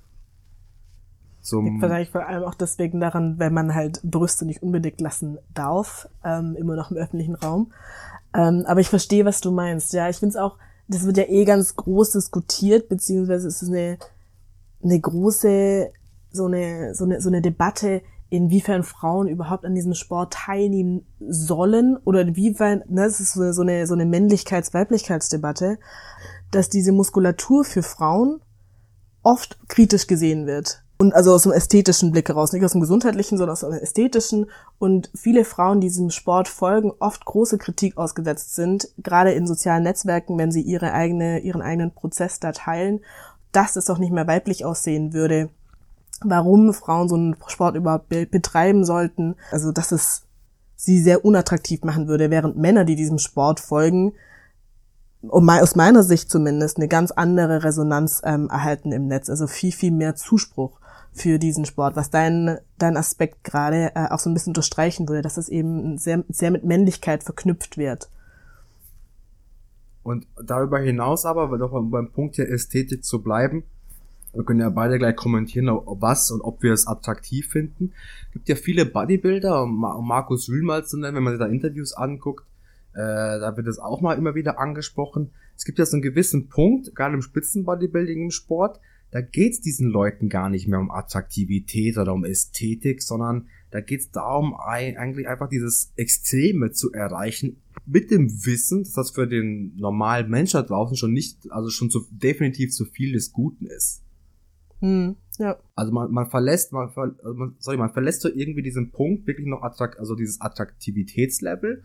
Zum 1.42 1.82
Wahrscheinlich 1.82 2.10
vor 2.10 2.26
allem 2.26 2.44
auch 2.44 2.54
deswegen 2.54 3.00
daran, 3.00 3.38
wenn 3.38 3.52
man 3.52 3.74
halt 3.74 4.00
Brüste 4.04 4.46
nicht 4.46 4.62
unbedingt 4.62 5.00
lassen 5.00 5.38
darf, 5.52 6.08
ähm, 6.24 6.54
immer 6.56 6.76
noch 6.76 6.92
im 6.92 6.96
öffentlichen 6.96 7.34
Raum. 7.34 7.72
Ähm, 8.32 8.64
aber 8.66 8.80
ich 8.80 8.88
verstehe, 8.88 9.24
was 9.24 9.40
du 9.40 9.50
meinst. 9.50 9.92
Ja, 9.92 10.08
ich 10.08 10.16
finde 10.16 10.30
es 10.30 10.36
auch, 10.36 10.56
das 10.86 11.04
wird 11.04 11.16
ja 11.16 11.24
eh 11.24 11.44
ganz 11.44 11.74
groß 11.74 12.12
diskutiert, 12.12 12.88
beziehungsweise 12.88 13.48
es 13.48 13.60
ist 13.60 13.70
eine, 13.70 13.98
eine 14.84 15.00
große, 15.00 15.90
so 16.30 16.46
eine, 16.46 16.94
so 16.94 17.04
eine, 17.04 17.20
so 17.20 17.28
eine 17.28 17.42
Debatte, 17.42 18.02
inwiefern 18.32 18.82
Frauen 18.82 19.28
überhaupt 19.28 19.66
an 19.66 19.74
diesem 19.74 19.92
Sport 19.92 20.32
teilnehmen 20.32 21.06
sollen 21.20 21.98
oder 21.98 22.22
inwiefern, 22.22 22.82
ne, 22.88 23.02
das 23.04 23.20
ist 23.20 23.34
so 23.34 23.42
eine, 23.62 23.86
so 23.86 23.92
eine 23.92 24.06
Männlichkeits-Weiblichkeitsdebatte, 24.06 25.78
dass 26.50 26.70
diese 26.70 26.92
Muskulatur 26.92 27.64
für 27.64 27.82
Frauen 27.82 28.40
oft 29.22 29.58
kritisch 29.68 30.06
gesehen 30.06 30.46
wird. 30.46 30.82
Und 30.96 31.14
also 31.14 31.34
aus 31.34 31.42
dem 31.42 31.52
ästhetischen 31.52 32.10
Blick 32.10 32.28
heraus, 32.28 32.52
nicht 32.52 32.64
aus 32.64 32.72
dem 32.72 32.80
gesundheitlichen, 32.80 33.36
sondern 33.36 33.52
aus 33.52 33.60
dem 33.60 33.72
ästhetischen. 33.72 34.46
Und 34.78 35.10
viele 35.14 35.44
Frauen, 35.44 35.80
die 35.80 35.88
diesem 35.88 36.10
Sport 36.10 36.48
folgen, 36.48 36.92
oft 37.00 37.24
große 37.26 37.58
Kritik 37.58 37.98
ausgesetzt 37.98 38.54
sind, 38.54 38.88
gerade 38.98 39.32
in 39.32 39.46
sozialen 39.46 39.82
Netzwerken, 39.82 40.38
wenn 40.38 40.52
sie 40.52 40.62
ihre 40.62 40.92
eigene, 40.92 41.40
ihren 41.40 41.60
eigenen 41.60 41.92
Prozess 41.92 42.40
da 42.40 42.52
teilen, 42.52 43.00
dass 43.50 43.76
es 43.76 43.86
doch 43.86 43.98
nicht 43.98 44.12
mehr 44.12 44.26
weiblich 44.26 44.64
aussehen 44.64 45.12
würde 45.12 45.50
warum 46.26 46.72
Frauen 46.72 47.08
so 47.08 47.14
einen 47.14 47.36
Sport 47.46 47.76
überhaupt 47.76 48.08
betreiben 48.08 48.84
sollten. 48.84 49.36
Also, 49.50 49.72
dass 49.72 49.92
es 49.92 50.22
sie 50.76 51.00
sehr 51.00 51.24
unattraktiv 51.24 51.82
machen 51.82 52.08
würde, 52.08 52.30
während 52.30 52.56
Männer, 52.56 52.84
die 52.84 52.96
diesem 52.96 53.18
Sport 53.18 53.60
folgen, 53.60 54.14
um, 55.22 55.48
aus 55.48 55.76
meiner 55.76 56.02
Sicht 56.02 56.30
zumindest, 56.30 56.76
eine 56.76 56.88
ganz 56.88 57.12
andere 57.12 57.62
Resonanz 57.62 58.20
ähm, 58.24 58.48
erhalten 58.50 58.90
im 58.90 59.06
Netz. 59.06 59.30
Also 59.30 59.46
viel, 59.46 59.72
viel 59.72 59.92
mehr 59.92 60.16
Zuspruch 60.16 60.80
für 61.12 61.38
diesen 61.38 61.64
Sport, 61.66 61.94
was 61.94 62.10
dein, 62.10 62.58
dein 62.78 62.96
Aspekt 62.96 63.44
gerade 63.44 63.92
äh, 63.94 64.08
auch 64.08 64.18
so 64.18 64.30
ein 64.30 64.34
bisschen 64.34 64.50
unterstreichen 64.50 65.08
würde, 65.08 65.22
dass 65.22 65.36
es 65.36 65.48
eben 65.48 65.98
sehr, 65.98 66.24
sehr 66.28 66.50
mit 66.50 66.64
Männlichkeit 66.64 67.22
verknüpft 67.22 67.76
wird. 67.76 68.10
Und 70.02 70.26
darüber 70.42 70.80
hinaus 70.80 71.24
aber, 71.24 71.50
weil 71.50 71.58
doch 71.58 71.70
beim 71.70 72.10
Punkt 72.10 72.38
der 72.38 72.50
Ästhetik 72.50 73.04
zu 73.04 73.22
bleiben, 73.22 73.62
wir 74.32 74.44
können 74.44 74.60
ja 74.60 74.70
beide 74.70 74.98
gleich 74.98 75.16
kommentieren, 75.16 75.66
was 75.66 76.30
und 76.30 76.40
ob 76.40 76.62
wir 76.62 76.72
es 76.72 76.86
attraktiv 76.86 77.48
finden. 77.48 77.92
Es 78.28 78.32
gibt 78.32 78.48
ja 78.48 78.54
viele 78.54 78.86
Bodybuilder, 78.86 79.66
Markus 79.66 80.48
Rühl 80.48 80.62
mal 80.62 80.84
zu 80.86 80.98
nennen, 80.98 81.16
wenn 81.16 81.22
man 81.22 81.34
sich 81.34 81.40
da 81.40 81.46
Interviews 81.46 81.92
anguckt, 81.92 82.46
äh, 82.94 82.98
da 82.98 83.56
wird 83.56 83.66
es 83.68 83.78
auch 83.78 84.00
mal 84.00 84.18
immer 84.18 84.34
wieder 84.34 84.58
angesprochen. 84.58 85.30
Es 85.56 85.64
gibt 85.64 85.78
ja 85.78 85.86
so 85.86 85.96
einen 85.96 86.02
gewissen 86.02 86.48
Punkt, 86.48 86.94
gerade 86.94 87.14
im 87.14 87.22
Spitzenbodybuilding 87.22 88.24
im 88.24 88.30
Sport, 88.30 88.80
da 89.10 89.20
geht 89.20 89.52
es 89.52 89.60
diesen 89.60 89.90
Leuten 89.90 90.30
gar 90.30 90.48
nicht 90.48 90.68
mehr 90.68 90.80
um 90.80 90.90
Attraktivität 90.90 91.98
oder 91.98 92.14
um 92.14 92.24
Ästhetik, 92.24 93.02
sondern 93.02 93.48
da 93.70 93.82
geht 93.82 94.00
es 94.00 94.10
darum, 94.10 94.54
eigentlich 94.54 95.28
einfach 95.28 95.50
dieses 95.50 95.92
Extreme 95.96 96.72
zu 96.72 96.92
erreichen, 96.92 97.60
mit 97.84 98.10
dem 98.10 98.30
Wissen, 98.46 98.84
dass 98.84 98.92
das 98.92 99.10
für 99.10 99.26
den 99.26 99.76
normalen 99.76 100.30
Menschen 100.30 100.60
da 100.60 100.62
draußen 100.62 100.96
schon 100.96 101.12
nicht, 101.12 101.50
also 101.50 101.68
schon 101.68 101.90
zu, 101.90 102.06
definitiv 102.10 102.72
zu 102.72 102.86
viel 102.86 103.12
des 103.12 103.32
Guten 103.32 103.66
ist. 103.66 104.02
Hm, 104.82 105.14
ja. 105.38 105.58
Also 105.76 105.92
man, 105.92 106.10
man 106.10 106.28
verlässt, 106.28 106.72
man, 106.72 106.88
also 106.88 107.34
man, 107.34 107.54
sorry, 107.60 107.76
man 107.76 107.92
verlässt 107.92 108.20
so 108.20 108.28
irgendwie 108.28 108.62
diesen 108.62 108.90
Punkt 108.90 109.28
wirklich 109.28 109.46
noch 109.46 109.62
attrakt, 109.62 109.98
also 109.98 110.16
dieses 110.16 110.40
Attraktivitätslevel 110.40 111.84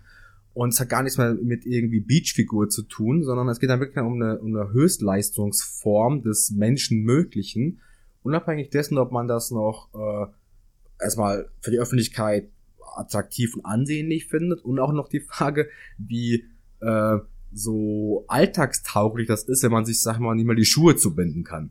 und 0.56 0.74
es 0.74 0.80
hat 0.80 0.90
gar 0.90 1.04
nichts 1.04 1.20
mehr 1.20 1.36
mit 1.36 1.68
irgendwie 1.68 2.00
Beachfigur 2.00 2.70
zu 2.70 2.82
tun, 2.82 3.24
sondern 3.24 3.48
es 3.50 3.60
geht 3.60 3.70
dann 3.70 3.80
wirklich 3.80 4.04
um 4.04 4.20
eine, 4.20 4.40
um 4.40 4.56
eine 4.56 4.74
Höchstleistungsform 4.74 6.24
des 6.24 6.50
Menschenmöglichen, 6.50 7.82
unabhängig 8.24 8.72
dessen, 8.72 8.98
ob 8.98 9.12
man 9.12 9.28
das 9.28 9.52
noch 9.52 9.90
äh, 9.94 11.04
erstmal 11.04 11.52
für 11.62 11.70
die 11.70 11.80
Öffentlichkeit 11.80 12.50
attraktiv 12.96 13.56
und 13.56 13.66
ansehnlich 13.66 14.26
findet 14.26 14.66
und 14.66 14.80
auch 14.80 14.92
noch 14.92 15.08
die 15.08 15.20
Frage, 15.20 15.70
wie 16.00 16.46
äh, 16.80 17.18
so 17.54 18.26
alltagstauglich 18.28 19.28
das 19.28 19.44
ist, 19.44 19.62
wenn 19.62 19.72
man 19.72 19.86
sich, 19.86 20.02
sag 20.02 20.18
mal, 20.18 20.34
nicht 20.34 20.48
mal 20.48 20.56
die 20.56 20.66
Schuhe 20.66 20.96
zubinden 20.96 21.44
kann. 21.44 21.70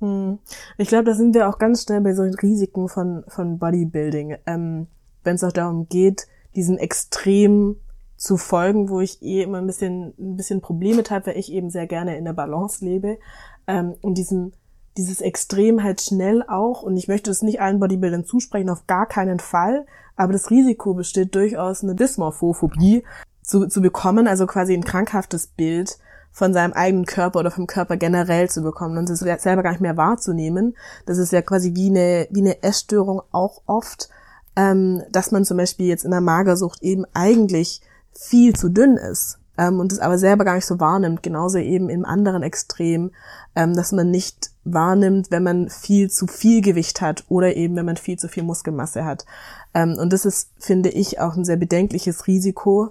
Hm. 0.00 0.38
Ich 0.76 0.88
glaube, 0.88 1.04
da 1.04 1.14
sind 1.14 1.34
wir 1.34 1.48
auch 1.48 1.58
ganz 1.58 1.82
schnell 1.82 2.00
bei 2.00 2.14
solchen 2.14 2.38
Risiken 2.38 2.88
von, 2.88 3.24
von 3.28 3.58
Bodybuilding. 3.58 4.36
Ähm, 4.46 4.86
Wenn 5.24 5.34
es 5.36 5.44
auch 5.44 5.52
darum 5.52 5.88
geht, 5.88 6.26
diesen 6.54 6.78
Extrem 6.78 7.76
zu 8.16 8.36
folgen, 8.36 8.88
wo 8.88 9.00
ich 9.00 9.22
eh 9.22 9.42
immer 9.42 9.58
ein 9.58 9.66
bisschen, 9.66 10.14
ein 10.18 10.36
bisschen 10.36 10.60
Probleme 10.60 11.02
habe, 11.08 11.26
weil 11.26 11.38
ich 11.38 11.52
eben 11.52 11.70
sehr 11.70 11.86
gerne 11.86 12.16
in 12.16 12.24
der 12.24 12.32
Balance 12.32 12.84
lebe. 12.84 13.18
Ähm, 13.66 13.94
und 14.00 14.18
diesen, 14.18 14.52
dieses 14.96 15.20
Extrem 15.20 15.82
halt 15.82 16.00
schnell 16.00 16.42
auch, 16.42 16.82
und 16.82 16.96
ich 16.96 17.06
möchte 17.06 17.30
es 17.30 17.42
nicht 17.42 17.60
allen 17.60 17.78
Bodybuildern 17.78 18.24
zusprechen, 18.24 18.70
auf 18.70 18.86
gar 18.86 19.06
keinen 19.06 19.38
Fall, 19.38 19.86
aber 20.16 20.32
das 20.32 20.50
Risiko 20.50 20.94
besteht 20.94 21.34
durchaus 21.34 21.84
eine 21.84 21.94
Dysmorphophobie 21.94 23.04
zu, 23.42 23.66
zu 23.68 23.80
bekommen, 23.80 24.26
also 24.26 24.46
quasi 24.46 24.74
ein 24.74 24.84
krankhaftes 24.84 25.46
Bild 25.46 25.98
von 26.32 26.52
seinem 26.52 26.72
eigenen 26.72 27.06
Körper 27.06 27.40
oder 27.40 27.50
vom 27.50 27.66
Körper 27.66 27.96
generell 27.96 28.48
zu 28.48 28.62
bekommen 28.62 28.96
und 28.98 29.10
es 29.10 29.20
selber 29.20 29.62
gar 29.62 29.72
nicht 29.72 29.80
mehr 29.80 29.96
wahrzunehmen. 29.96 30.76
Das 31.06 31.18
ist 31.18 31.32
ja 31.32 31.42
quasi 31.42 31.74
wie 31.74 31.90
eine, 31.90 32.28
wie 32.30 32.40
eine 32.40 32.62
Essstörung 32.62 33.22
auch 33.32 33.62
oft, 33.66 34.08
ähm, 34.56 35.02
dass 35.10 35.30
man 35.30 35.44
zum 35.44 35.56
Beispiel 35.56 35.86
jetzt 35.86 36.04
in 36.04 36.10
der 36.10 36.20
Magersucht 36.20 36.82
eben 36.82 37.04
eigentlich 37.12 37.80
viel 38.12 38.54
zu 38.54 38.68
dünn 38.68 38.96
ist 38.96 39.38
ähm, 39.58 39.80
und 39.80 39.92
es 39.92 39.98
aber 39.98 40.18
selber 40.18 40.44
gar 40.44 40.54
nicht 40.54 40.66
so 40.66 40.80
wahrnimmt. 40.80 41.22
Genauso 41.22 41.58
eben 41.58 41.90
im 41.90 42.04
anderen 42.04 42.42
Extrem, 42.42 43.10
ähm, 43.56 43.74
dass 43.74 43.92
man 43.92 44.10
nicht 44.10 44.50
wahrnimmt, 44.64 45.30
wenn 45.30 45.42
man 45.42 45.68
viel 45.68 46.10
zu 46.10 46.26
viel 46.26 46.62
Gewicht 46.62 47.00
hat 47.00 47.24
oder 47.28 47.56
eben 47.56 47.76
wenn 47.76 47.86
man 47.86 47.96
viel 47.96 48.18
zu 48.18 48.28
viel 48.28 48.44
Muskelmasse 48.44 49.04
hat. 49.04 49.26
Ähm, 49.74 49.96
und 49.98 50.12
das 50.12 50.24
ist, 50.24 50.50
finde 50.58 50.90
ich, 50.90 51.20
auch 51.20 51.36
ein 51.36 51.44
sehr 51.44 51.56
bedenkliches 51.56 52.26
Risiko, 52.26 52.90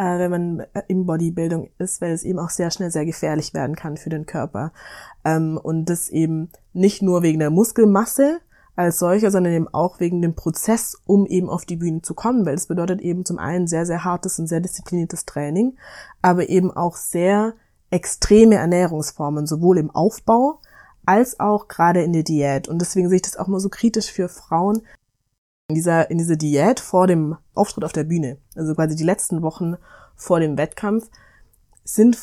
äh, 0.00 0.18
wenn 0.18 0.30
man 0.30 0.60
äh, 0.72 0.82
im 0.88 1.04
Bodybuilding 1.04 1.70
ist, 1.78 2.00
weil 2.00 2.12
es 2.12 2.24
eben 2.24 2.38
auch 2.38 2.48
sehr 2.48 2.70
schnell 2.70 2.90
sehr 2.90 3.04
gefährlich 3.04 3.52
werden 3.52 3.76
kann 3.76 3.98
für 3.98 4.08
den 4.08 4.24
Körper. 4.24 4.72
Ähm, 5.26 5.60
und 5.62 5.90
das 5.90 6.08
eben 6.08 6.48
nicht 6.72 7.02
nur 7.02 7.22
wegen 7.22 7.38
der 7.38 7.50
Muskelmasse 7.50 8.40
als 8.76 8.98
solcher, 8.98 9.30
sondern 9.30 9.52
eben 9.52 9.68
auch 9.68 10.00
wegen 10.00 10.22
dem 10.22 10.34
Prozess, 10.34 10.96
um 11.04 11.26
eben 11.26 11.50
auf 11.50 11.66
die 11.66 11.76
Bühne 11.76 12.00
zu 12.00 12.14
kommen, 12.14 12.46
weil 12.46 12.54
es 12.54 12.66
bedeutet 12.66 13.02
eben 13.02 13.26
zum 13.26 13.38
einen 13.38 13.66
sehr, 13.66 13.84
sehr 13.84 14.02
hartes 14.02 14.38
und 14.38 14.46
sehr 14.46 14.60
diszipliniertes 14.60 15.26
Training, 15.26 15.76
aber 16.22 16.48
eben 16.48 16.70
auch 16.70 16.96
sehr 16.96 17.52
extreme 17.90 18.54
Ernährungsformen, 18.54 19.46
sowohl 19.46 19.76
im 19.76 19.90
Aufbau 19.90 20.60
als 21.04 21.40
auch 21.40 21.68
gerade 21.68 22.02
in 22.02 22.14
der 22.14 22.22
Diät. 22.22 22.68
Und 22.68 22.80
deswegen 22.80 23.10
sehe 23.10 23.16
ich 23.16 23.22
das 23.22 23.36
auch 23.36 23.48
mal 23.48 23.60
so 23.60 23.68
kritisch 23.68 24.10
für 24.10 24.30
Frauen, 24.30 24.80
in 25.70 25.74
dieser, 25.74 26.10
in 26.10 26.18
dieser 26.18 26.36
Diät 26.36 26.80
vor 26.80 27.06
dem 27.06 27.36
Auftritt 27.54 27.84
auf 27.84 27.92
der 27.92 28.04
Bühne, 28.04 28.38
also 28.56 28.74
quasi 28.74 28.96
die 28.96 29.04
letzten 29.04 29.40
Wochen 29.40 29.76
vor 30.16 30.40
dem 30.40 30.58
Wettkampf, 30.58 31.08
sind 31.84 32.18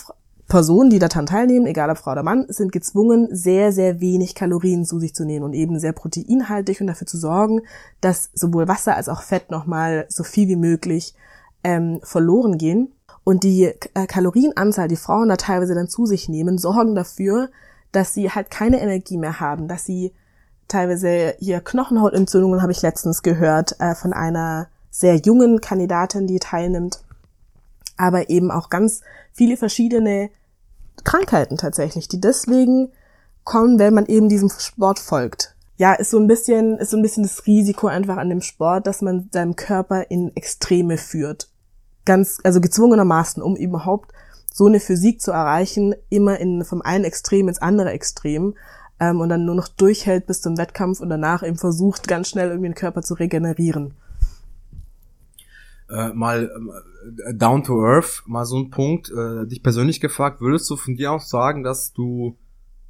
Personen, 0.48 0.90
die 0.90 1.00
daran 1.00 1.26
teilnehmen, 1.26 1.66
egal 1.66 1.90
ob 1.90 1.98
Frau 1.98 2.12
oder 2.12 2.24
Mann, 2.24 2.46
sind 2.50 2.74
gezwungen, 2.74 3.30
sehr, 3.32 3.72
sehr 3.72 4.02
wenig 4.02 4.36
Kalorien 4.36 4.86
zu 4.86 5.00
sich 5.00 5.16
zu 5.16 5.26
nehmen 5.26 5.46
und 5.46 5.54
eben 5.54 5.80
sehr 5.80 5.94
proteinhaltig 5.94 6.82
und 6.82 6.88
dafür 6.88 7.08
zu 7.08 7.18
sorgen, 7.18 7.62
dass 8.02 8.30
sowohl 8.34 8.68
Wasser 8.68 8.96
als 8.96 9.10
auch 9.10 9.22
Fett 9.22 9.50
nochmal 9.50 10.06
so 10.10 10.24
viel 10.24 10.50
wie 10.50 10.56
möglich 10.56 11.16
ähm, 11.64 12.00
verloren 12.04 12.58
gehen. 12.58 12.94
Und 13.24 13.44
die 13.44 13.64
äh, 13.94 14.08
Kalorienanzahl, 14.08 14.88
die 14.88 14.96
Frauen 14.96 15.30
da 15.30 15.38
teilweise 15.38 15.76
dann 15.76 15.90
zu 15.90 16.06
sich 16.06 16.30
nehmen, 16.30 16.58
sorgen 16.58 16.96
dafür, 16.96 17.50
dass 17.94 18.14
sie 18.14 18.30
halt 18.30 18.52
keine 18.52 18.82
Energie 18.82 19.18
mehr 19.18 19.40
haben, 19.40 19.68
dass 19.68 19.86
sie 19.86 20.14
teilweise 20.68 21.36
hier 21.40 21.62
Knochenhautentzündungen 21.62 22.62
habe 22.62 22.72
ich 22.72 22.82
letztens 22.82 23.24
gehört 23.24 23.80
äh, 23.80 23.96
von 23.96 24.14
einer 24.14 24.68
sehr 24.90 25.16
jungen 25.16 25.62
Kandidatin, 25.62 26.28
die 26.28 26.40
teilnimmt, 26.40 27.04
aber 27.98 28.30
eben 28.30 28.52
auch 28.52 28.70
ganz 28.70 29.02
viele 29.32 29.58
verschiedene 29.58 30.30
Krankheiten 31.04 31.58
tatsächlich, 31.58 32.08
die 32.08 32.20
deswegen 32.20 32.92
kommen, 33.44 33.80
wenn 33.80 33.94
man 33.94 34.06
eben 34.08 34.30
diesem 34.30 34.50
Sport 34.50 35.00
folgt. 35.00 35.56
Ja, 35.78 35.94
ist 35.94 36.10
so 36.10 36.20
ein 36.20 36.28
bisschen, 36.28 36.80
ist 36.80 36.90
so 36.90 36.98
ein 36.98 37.04
bisschen 37.04 37.24
das 37.24 37.46
Risiko 37.46 37.88
einfach 37.88 38.18
an 38.18 38.30
dem 38.30 38.42
Sport, 38.42 38.88
dass 38.88 39.02
man 39.02 39.30
seinem 39.32 39.56
Körper 39.56 40.10
in 40.10 40.36
Extreme 40.36 40.98
führt. 40.98 41.50
Ganz, 42.04 42.40
also 42.44 42.60
gezwungenermaßen, 42.60 43.44
um 43.44 43.56
überhaupt 43.56 44.12
so 44.52 44.66
eine 44.66 44.80
Physik 44.80 45.22
zu 45.22 45.32
erreichen, 45.32 45.94
immer 46.10 46.40
in, 46.40 46.66
vom 46.66 46.82
einen 46.82 47.04
Extrem 47.04 47.48
ins 47.48 47.62
andere 47.62 47.92
Extrem 47.92 48.56
ähm, 49.00 49.22
und 49.22 49.30
dann 49.30 49.46
nur 49.46 49.56
noch 49.56 49.68
durchhält 49.68 50.26
bis 50.26 50.42
zum 50.42 50.58
Wettkampf 50.58 51.00
und 51.00 51.10
danach 51.10 51.44
eben 51.44 51.58
versucht, 51.58 52.08
ganz 52.08 52.30
schnell 52.30 52.50
irgendwie 52.50 52.70
den 52.70 52.76
Körper 52.76 53.02
zu 53.02 53.14
regenerieren. 53.14 53.94
Äh, 55.90 56.10
mal 56.10 56.52
äh, 57.26 57.34
down 57.34 57.64
to 57.64 57.82
earth, 57.82 58.24
mal 58.26 58.46
so 58.46 58.58
ein 58.58 58.70
Punkt, 58.70 59.10
äh, 59.10 59.48
dich 59.48 59.64
persönlich 59.64 60.02
gefragt, 60.02 60.42
würdest 60.42 60.70
du 60.70 60.76
von 60.76 60.96
dir 60.96 61.14
aus 61.14 61.30
sagen, 61.30 61.64
dass 61.64 61.94
du 61.94 62.38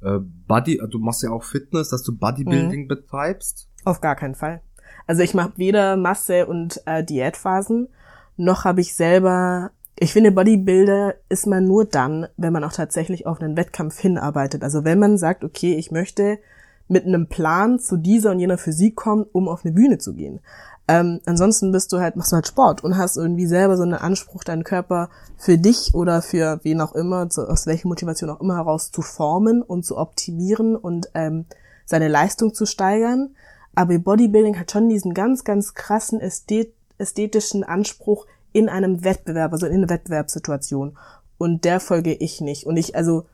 äh, 0.00 0.18
Body, 0.18 0.80
du 0.90 0.98
machst 0.98 1.22
ja 1.22 1.30
auch 1.30 1.44
Fitness, 1.44 1.90
dass 1.90 2.02
du 2.02 2.16
Bodybuilding 2.16 2.82
mhm. 2.82 2.88
betreibst? 2.88 3.68
Auf 3.84 4.00
gar 4.00 4.16
keinen 4.16 4.34
Fall. 4.34 4.62
Also 5.06 5.22
ich 5.22 5.34
mache 5.34 5.52
weder 5.56 5.96
Masse 5.96 6.46
und 6.46 6.82
äh, 6.86 7.04
Diätphasen, 7.04 7.88
noch 8.36 8.64
habe 8.64 8.80
ich 8.80 8.94
selber 8.94 9.70
ich 10.00 10.12
finde, 10.12 10.30
Bodybuilder 10.30 11.14
ist 11.28 11.46
man 11.46 11.66
nur 11.66 11.84
dann, 11.84 12.28
wenn 12.36 12.52
man 12.52 12.62
auch 12.64 12.72
tatsächlich 12.72 13.26
auf 13.26 13.40
einen 13.40 13.56
Wettkampf 13.56 13.98
hinarbeitet. 13.98 14.62
Also 14.62 14.84
wenn 14.84 14.98
man 14.98 15.18
sagt, 15.18 15.44
okay, 15.44 15.74
ich 15.74 15.90
möchte 15.90 16.38
mit 16.86 17.04
einem 17.04 17.26
Plan 17.26 17.78
zu 17.78 17.96
dieser 17.96 18.30
und 18.30 18.38
jener 18.38 18.58
Physik 18.58 18.96
kommen, 18.96 19.26
um 19.32 19.48
auf 19.48 19.64
eine 19.64 19.74
Bühne 19.74 19.98
zu 19.98 20.14
gehen. 20.14 20.40
Ähm, 20.86 21.20
ansonsten 21.26 21.70
bist 21.70 21.92
du 21.92 21.98
halt, 21.98 22.16
machst 22.16 22.32
du 22.32 22.36
halt 22.36 22.46
Sport 22.46 22.82
und 22.82 22.96
hast 22.96 23.16
irgendwie 23.16 23.46
selber 23.46 23.76
so 23.76 23.82
einen 23.82 23.94
Anspruch, 23.94 24.42
deinen 24.42 24.64
Körper 24.64 25.10
für 25.36 25.58
dich 25.58 25.94
oder 25.94 26.22
für 26.22 26.60
wen 26.62 26.80
auch 26.80 26.94
immer, 26.94 27.28
zu, 27.28 27.46
aus 27.46 27.66
welcher 27.66 27.88
Motivation 27.88 28.30
auch 28.30 28.40
immer 28.40 28.56
heraus 28.56 28.90
zu 28.90 29.02
formen 29.02 29.60
und 29.60 29.84
zu 29.84 29.98
optimieren 29.98 30.76
und 30.76 31.10
ähm, 31.14 31.44
seine 31.84 32.08
Leistung 32.08 32.54
zu 32.54 32.64
steigern. 32.64 33.30
aber 33.74 33.98
Bodybuilding 33.98 34.58
hat 34.58 34.70
schon 34.70 34.88
diesen 34.88 35.12
ganz, 35.12 35.44
ganz 35.44 35.74
krassen 35.74 36.20
Ästhet 36.20 36.72
ästhetischen 36.98 37.62
Anspruch 37.62 38.26
in 38.52 38.68
einem 38.68 39.04
Wettbewerb, 39.04 39.52
also 39.52 39.66
in 39.66 39.74
einer 39.74 39.90
Wettbewerbssituation. 39.90 40.96
Und 41.38 41.64
der 41.64 41.80
folge 41.80 42.14
ich 42.14 42.40
nicht. 42.40 42.64
Und 42.64 42.76
ich, 42.76 42.96
also, 42.96 43.26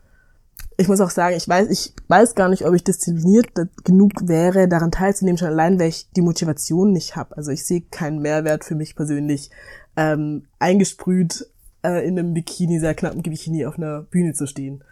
ich 0.77 0.87
muss 0.87 1.01
auch 1.01 1.09
sagen, 1.09 1.35
ich 1.35 1.47
weiß, 1.47 1.69
ich 1.69 1.93
weiß 2.07 2.35
gar 2.35 2.49
nicht, 2.49 2.65
ob 2.65 2.73
ich 2.73 2.83
diszipliniert 2.83 3.47
genug 3.83 4.11
wäre, 4.23 4.67
daran 4.67 4.91
teilzunehmen, 4.91 5.37
schon 5.37 5.47
allein, 5.47 5.79
weil 5.79 5.89
ich 5.89 6.09
die 6.11 6.21
Motivation 6.21 6.91
nicht 6.91 7.15
habe. 7.15 7.35
Also 7.37 7.51
ich 7.51 7.65
sehe 7.65 7.81
keinen 7.81 8.21
Mehrwert 8.21 8.65
für 8.65 8.75
mich 8.75 8.95
persönlich, 8.95 9.49
ähm, 9.95 10.45
eingesprüht 10.59 11.47
äh, 11.83 12.05
in 12.05 12.19
einem 12.19 12.33
Bikini, 12.33 12.79
sehr 12.79 12.93
knappen 12.93 13.21
Bikini 13.21 13.65
auf 13.65 13.77
einer 13.77 14.01
Bühne 14.01 14.33
zu 14.33 14.47
stehen. 14.47 14.83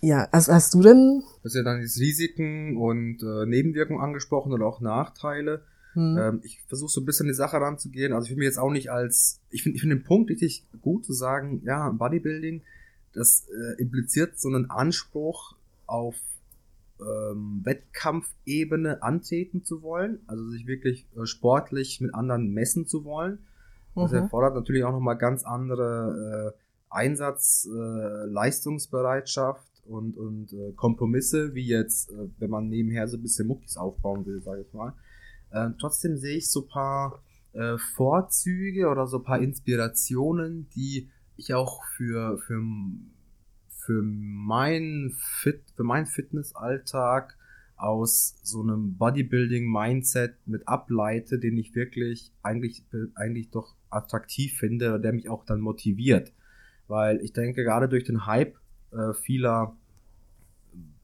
Ja, 0.00 0.28
also 0.30 0.52
hast 0.52 0.74
du 0.74 0.82
denn? 0.82 1.22
Du 1.42 1.44
hast 1.44 1.54
ja 1.54 1.62
dann 1.62 1.80
jetzt 1.80 1.98
Risiken 1.98 2.76
und 2.76 3.22
äh, 3.22 3.46
Nebenwirkungen 3.46 4.00
angesprochen 4.00 4.52
oder 4.52 4.66
auch 4.66 4.80
Nachteile. 4.80 5.62
Hm. 5.96 6.18
Ähm, 6.18 6.40
ich 6.44 6.62
versuche 6.68 6.90
so 6.90 7.00
ein 7.00 7.06
bisschen 7.06 7.26
die 7.26 7.34
Sache 7.34 7.56
ranzugehen. 7.56 8.12
Also 8.12 8.26
ich 8.26 8.30
will 8.30 8.38
mir 8.38 8.44
jetzt 8.44 8.58
auch 8.58 8.70
nicht 8.70 8.90
als, 8.90 9.40
ich 9.50 9.62
finde 9.62 9.76
ich 9.76 9.80
finde 9.80 9.96
den 9.96 10.04
Punkt 10.04 10.30
richtig 10.30 10.64
gut 10.82 11.04
zu 11.04 11.14
sagen, 11.14 11.62
ja, 11.64 11.90
Bodybuilding, 11.90 12.62
das 13.14 13.48
äh, 13.48 13.80
impliziert 13.80 14.38
so 14.38 14.48
einen 14.48 14.70
Anspruch 14.70 15.56
auf 15.86 16.14
ähm, 17.00 17.62
Wettkampfebene 17.64 19.02
antreten 19.02 19.64
zu 19.64 19.82
wollen, 19.82 20.20
also 20.26 20.48
sich 20.50 20.66
wirklich 20.66 21.06
äh, 21.16 21.26
sportlich 21.26 22.00
mit 22.00 22.14
anderen 22.14 22.52
messen 22.52 22.86
zu 22.86 23.04
wollen. 23.04 23.38
Das 23.94 24.12
mhm. 24.12 24.18
erfordert 24.18 24.54
natürlich 24.54 24.84
auch 24.84 24.92
nochmal 24.92 25.16
ganz 25.16 25.44
andere 25.44 26.54
äh, 26.54 26.60
Einsatz, 26.90 27.66
äh, 27.66 28.26
Leistungsbereitschaft 28.26 29.82
und, 29.86 30.16
und 30.18 30.52
äh, 30.52 30.72
Kompromisse, 30.72 31.54
wie 31.54 31.66
jetzt, 31.66 32.10
äh, 32.12 32.28
wenn 32.38 32.50
man 32.50 32.68
nebenher 32.68 33.08
so 33.08 33.16
ein 33.16 33.22
bisschen 33.22 33.46
Muckis 33.46 33.76
aufbauen 33.76 34.26
will, 34.26 34.42
sage 34.42 34.62
ich 34.62 34.72
mal. 34.74 34.92
Äh, 35.50 35.70
trotzdem 35.78 36.16
sehe 36.16 36.36
ich 36.36 36.50
so 36.50 36.62
paar 36.62 37.22
äh, 37.52 37.78
Vorzüge 37.94 38.88
oder 38.88 39.06
so 39.06 39.20
paar 39.20 39.40
Inspirationen, 39.40 40.68
die 40.74 41.08
ich 41.36 41.54
auch 41.54 41.82
für, 41.96 42.38
für, 42.38 42.62
für 43.68 44.02
mein 44.02 45.14
Fit, 45.40 45.62
für 45.74 45.84
meinen 45.84 46.06
Fitnessalltag 46.06 47.36
aus 47.76 48.38
so 48.42 48.62
einem 48.62 48.96
Bodybuilding-Mindset 48.96 50.34
mit 50.46 50.66
ableite, 50.66 51.38
den 51.38 51.58
ich 51.58 51.74
wirklich 51.74 52.32
eigentlich, 52.42 52.84
eigentlich 53.14 53.50
doch 53.50 53.74
attraktiv 53.90 54.56
finde, 54.58 54.98
der 54.98 55.12
mich 55.12 55.28
auch 55.28 55.44
dann 55.44 55.60
motiviert. 55.60 56.32
Weil 56.88 57.20
ich 57.20 57.32
denke, 57.32 57.64
gerade 57.64 57.88
durch 57.88 58.04
den 58.04 58.26
Hype 58.26 58.56
äh, 58.92 59.12
vieler 59.12 59.76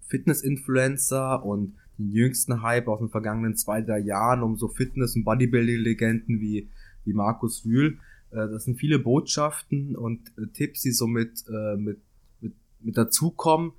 Fitness-Influencer 0.08 1.44
und 1.44 1.74
den 2.02 2.12
jüngsten 2.12 2.62
Hype 2.62 2.88
aus 2.88 2.98
den 2.98 3.08
vergangenen 3.08 3.56
zwei, 3.56 3.82
drei 3.82 3.98
Jahren 3.98 4.42
um 4.42 4.56
so 4.56 4.68
Fitness- 4.68 5.16
und 5.16 5.24
Bodybuilding-Legenden 5.24 6.40
wie, 6.40 6.68
wie 7.04 7.12
Markus 7.12 7.64
Wühl, 7.64 7.98
äh, 8.30 8.48
das 8.48 8.64
sind 8.64 8.78
viele 8.78 8.98
Botschaften 8.98 9.96
und 9.96 10.20
äh, 10.38 10.46
Tipps, 10.52 10.82
die 10.82 10.92
so 10.92 11.06
mit, 11.06 11.44
äh, 11.48 11.76
mit, 11.76 12.00
mit, 12.40 12.54
mit 12.80 12.96
dazukommen, 12.96 13.72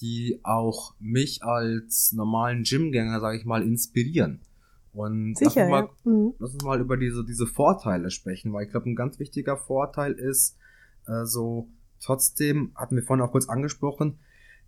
die 0.00 0.40
auch 0.42 0.94
mich 0.98 1.42
als 1.42 2.12
normalen 2.12 2.64
Gymgänger, 2.64 3.20
sage 3.20 3.38
ich 3.38 3.44
mal, 3.44 3.62
inspirieren. 3.62 4.40
Und 4.92 5.36
Sicher, 5.36 5.68
lass, 5.68 5.68
uns 5.68 5.70
mal, 5.70 5.88
ja. 6.04 6.10
mhm. 6.10 6.34
lass 6.38 6.54
uns 6.54 6.64
mal 6.64 6.80
über 6.80 6.96
diese, 6.96 7.24
diese 7.24 7.46
Vorteile 7.46 8.10
sprechen, 8.10 8.52
weil 8.52 8.64
ich 8.64 8.70
glaube, 8.70 8.88
ein 8.88 8.96
ganz 8.96 9.18
wichtiger 9.18 9.56
Vorteil 9.56 10.12
ist, 10.12 10.56
äh, 11.06 11.24
so 11.24 11.68
trotzdem, 12.00 12.72
hatten 12.74 12.96
wir 12.96 13.02
vorhin 13.02 13.24
auch 13.24 13.32
kurz 13.32 13.48
angesprochen, 13.48 14.18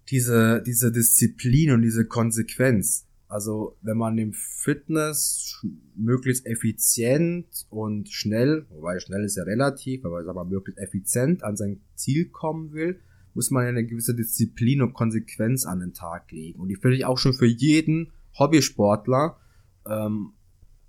diese, 0.08 0.62
diese 0.62 0.92
Disziplin 0.92 1.72
und 1.72 1.82
diese 1.82 2.06
Konsequenz. 2.06 3.06
Also 3.28 3.76
wenn 3.82 3.96
man 3.96 4.18
im 4.18 4.32
Fitness 4.32 5.64
möglichst 5.96 6.46
effizient 6.46 7.66
und 7.70 8.08
schnell, 8.08 8.66
wobei 8.70 9.00
schnell 9.00 9.24
ist 9.24 9.36
ja 9.36 9.42
relativ, 9.42 10.04
aber 10.04 10.24
sag 10.24 10.34
mal 10.34 10.44
möglichst 10.44 10.80
effizient 10.80 11.42
an 11.42 11.56
sein 11.56 11.80
Ziel 11.96 12.26
kommen 12.26 12.72
will, 12.72 13.00
muss 13.34 13.50
man 13.50 13.66
eine 13.66 13.84
gewisse 13.84 14.14
Disziplin 14.14 14.80
und 14.80 14.94
Konsequenz 14.94 15.66
an 15.66 15.80
den 15.80 15.92
Tag 15.92 16.30
legen. 16.30 16.60
Und 16.60 16.68
die 16.68 16.76
finde 16.76 16.96
ich 16.96 17.04
auch 17.04 17.18
schon 17.18 17.34
für 17.34 17.46
jeden 17.46 18.12
Hobbysportler 18.38 19.38
ähm, 19.86 20.32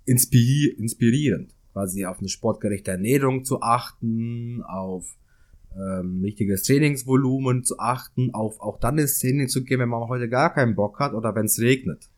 inspiri 0.04 0.74
inspirierend, 0.78 1.54
quasi 1.72 2.06
auf 2.06 2.20
eine 2.20 2.28
sportgerechte 2.28 2.92
Ernährung 2.92 3.44
zu 3.44 3.60
achten, 3.60 4.62
auf 4.62 5.16
ähm, 5.76 6.20
richtiges 6.22 6.62
Trainingsvolumen 6.62 7.64
zu 7.64 7.78
achten, 7.78 8.34
auf 8.34 8.60
auch 8.60 8.78
dann 8.78 8.98
ins 8.98 9.18
Training 9.18 9.48
zu 9.48 9.64
gehen, 9.64 9.80
wenn 9.80 9.88
man 9.88 10.08
heute 10.08 10.28
gar 10.28 10.52
keinen 10.52 10.74
Bock 10.74 10.98
hat 10.98 11.14
oder 11.14 11.34
wenn 11.34 11.46
es 11.46 11.58
regnet. 11.58 12.08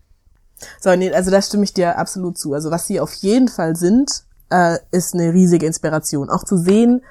So, 0.81 0.95
nee, 0.95 1.11
also 1.11 1.31
da 1.31 1.41
stimme 1.41 1.65
ich 1.65 1.73
dir 1.73 1.99
absolut 1.99 2.39
zu. 2.39 2.53
Also 2.53 2.71
was 2.71 2.87
sie 2.87 3.01
auf 3.01 3.13
jeden 3.15 3.49
Fall 3.49 3.77
sind, 3.77 4.25
äh, 4.51 4.79
ist 4.91 5.15
eine 5.15 5.33
riesige 5.33 5.67
Inspiration. 5.67 6.29
Auch 6.29 6.45
zu 6.45 6.57
sehen, 6.57 7.03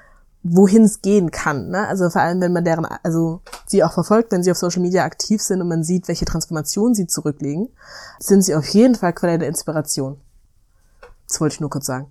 wohin 0.44 0.84
es 0.84 1.02
gehen 1.02 1.32
kann. 1.32 1.70
Ne? 1.70 1.88
Also 1.88 2.10
vor 2.10 2.22
allem, 2.22 2.42
wenn 2.42 2.54
man 2.54 2.64
deren, 2.64 2.86
also 2.86 3.42
sie 3.66 3.84
auch 3.84 3.94
verfolgt, 3.94 4.32
wenn 4.32 4.44
sie 4.44 4.52
auf 4.52 4.58
Social 4.58 4.82
Media 4.82 5.04
aktiv 5.04 5.42
sind 5.42 5.62
und 5.62 5.68
man 5.68 5.84
sieht, 5.84 6.08
welche 6.08 6.26
Transformation 6.26 6.94
sie 6.94 7.08
zurücklegen, 7.08 7.70
sind 8.20 8.44
sie 8.44 8.56
auf 8.56 8.68
jeden 8.68 8.96
Fall 8.96 9.14
Quelle 9.14 9.38
der 9.38 9.50
Inspiration. 9.50 10.20
Das 11.28 11.42
wollte 11.42 11.56
ich 11.56 11.60
nur 11.60 11.70
kurz 11.70 11.86
sagen. 11.86 12.10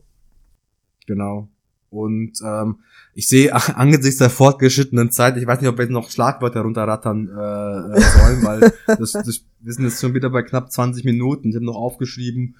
Genau. 1.06 1.48
Und 1.90 2.32
ähm, 2.44 2.80
ich 3.14 3.28
sehe 3.28 3.54
angesichts 3.76 4.18
der 4.18 4.30
fortgeschrittenen 4.30 5.10
Zeit, 5.10 5.36
ich 5.36 5.46
weiß 5.46 5.60
nicht, 5.60 5.70
ob 5.70 5.78
wir 5.78 5.84
jetzt 5.84 5.92
noch 5.92 6.10
Schlagwörter 6.10 6.60
runterrattern 6.60 7.28
äh, 7.28 7.96
äh 7.96 8.00
sollen, 8.00 8.42
weil 8.44 8.72
das, 8.86 9.12
das, 9.12 9.44
wir 9.60 9.72
sind 9.72 9.84
jetzt 9.84 10.00
schon 10.00 10.14
wieder 10.14 10.30
bei 10.30 10.42
knapp 10.42 10.70
20 10.70 11.04
Minuten. 11.04 11.48
Ich 11.48 11.54
habe 11.54 11.64
noch 11.64 11.76
aufgeschrieben, 11.76 12.56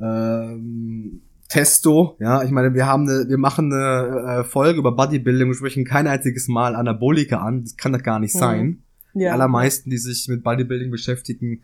ähm, 0.00 1.22
Testo, 1.48 2.16
ja, 2.20 2.42
ich 2.42 2.50
meine, 2.50 2.74
wir 2.74 2.86
haben 2.86 3.08
eine, 3.08 3.26
wir 3.26 3.38
machen 3.38 3.72
eine 3.72 4.40
äh, 4.40 4.44
Folge 4.44 4.78
über 4.78 4.92
Bodybuilding 4.92 5.48
und 5.48 5.54
sprechen 5.54 5.86
kein 5.86 6.06
einziges 6.06 6.46
Mal 6.46 6.76
Anabolika 6.76 7.38
an. 7.38 7.62
Das 7.62 7.76
kann 7.76 7.94
doch 7.94 8.02
gar 8.02 8.18
nicht 8.18 8.34
mhm. 8.34 8.38
sein. 8.38 8.82
Ja. 9.14 9.20
Die 9.20 9.28
allermeisten, 9.28 9.88
die 9.88 9.96
sich 9.96 10.28
mit 10.28 10.44
Bodybuilding 10.44 10.90
beschäftigen, 10.90 11.62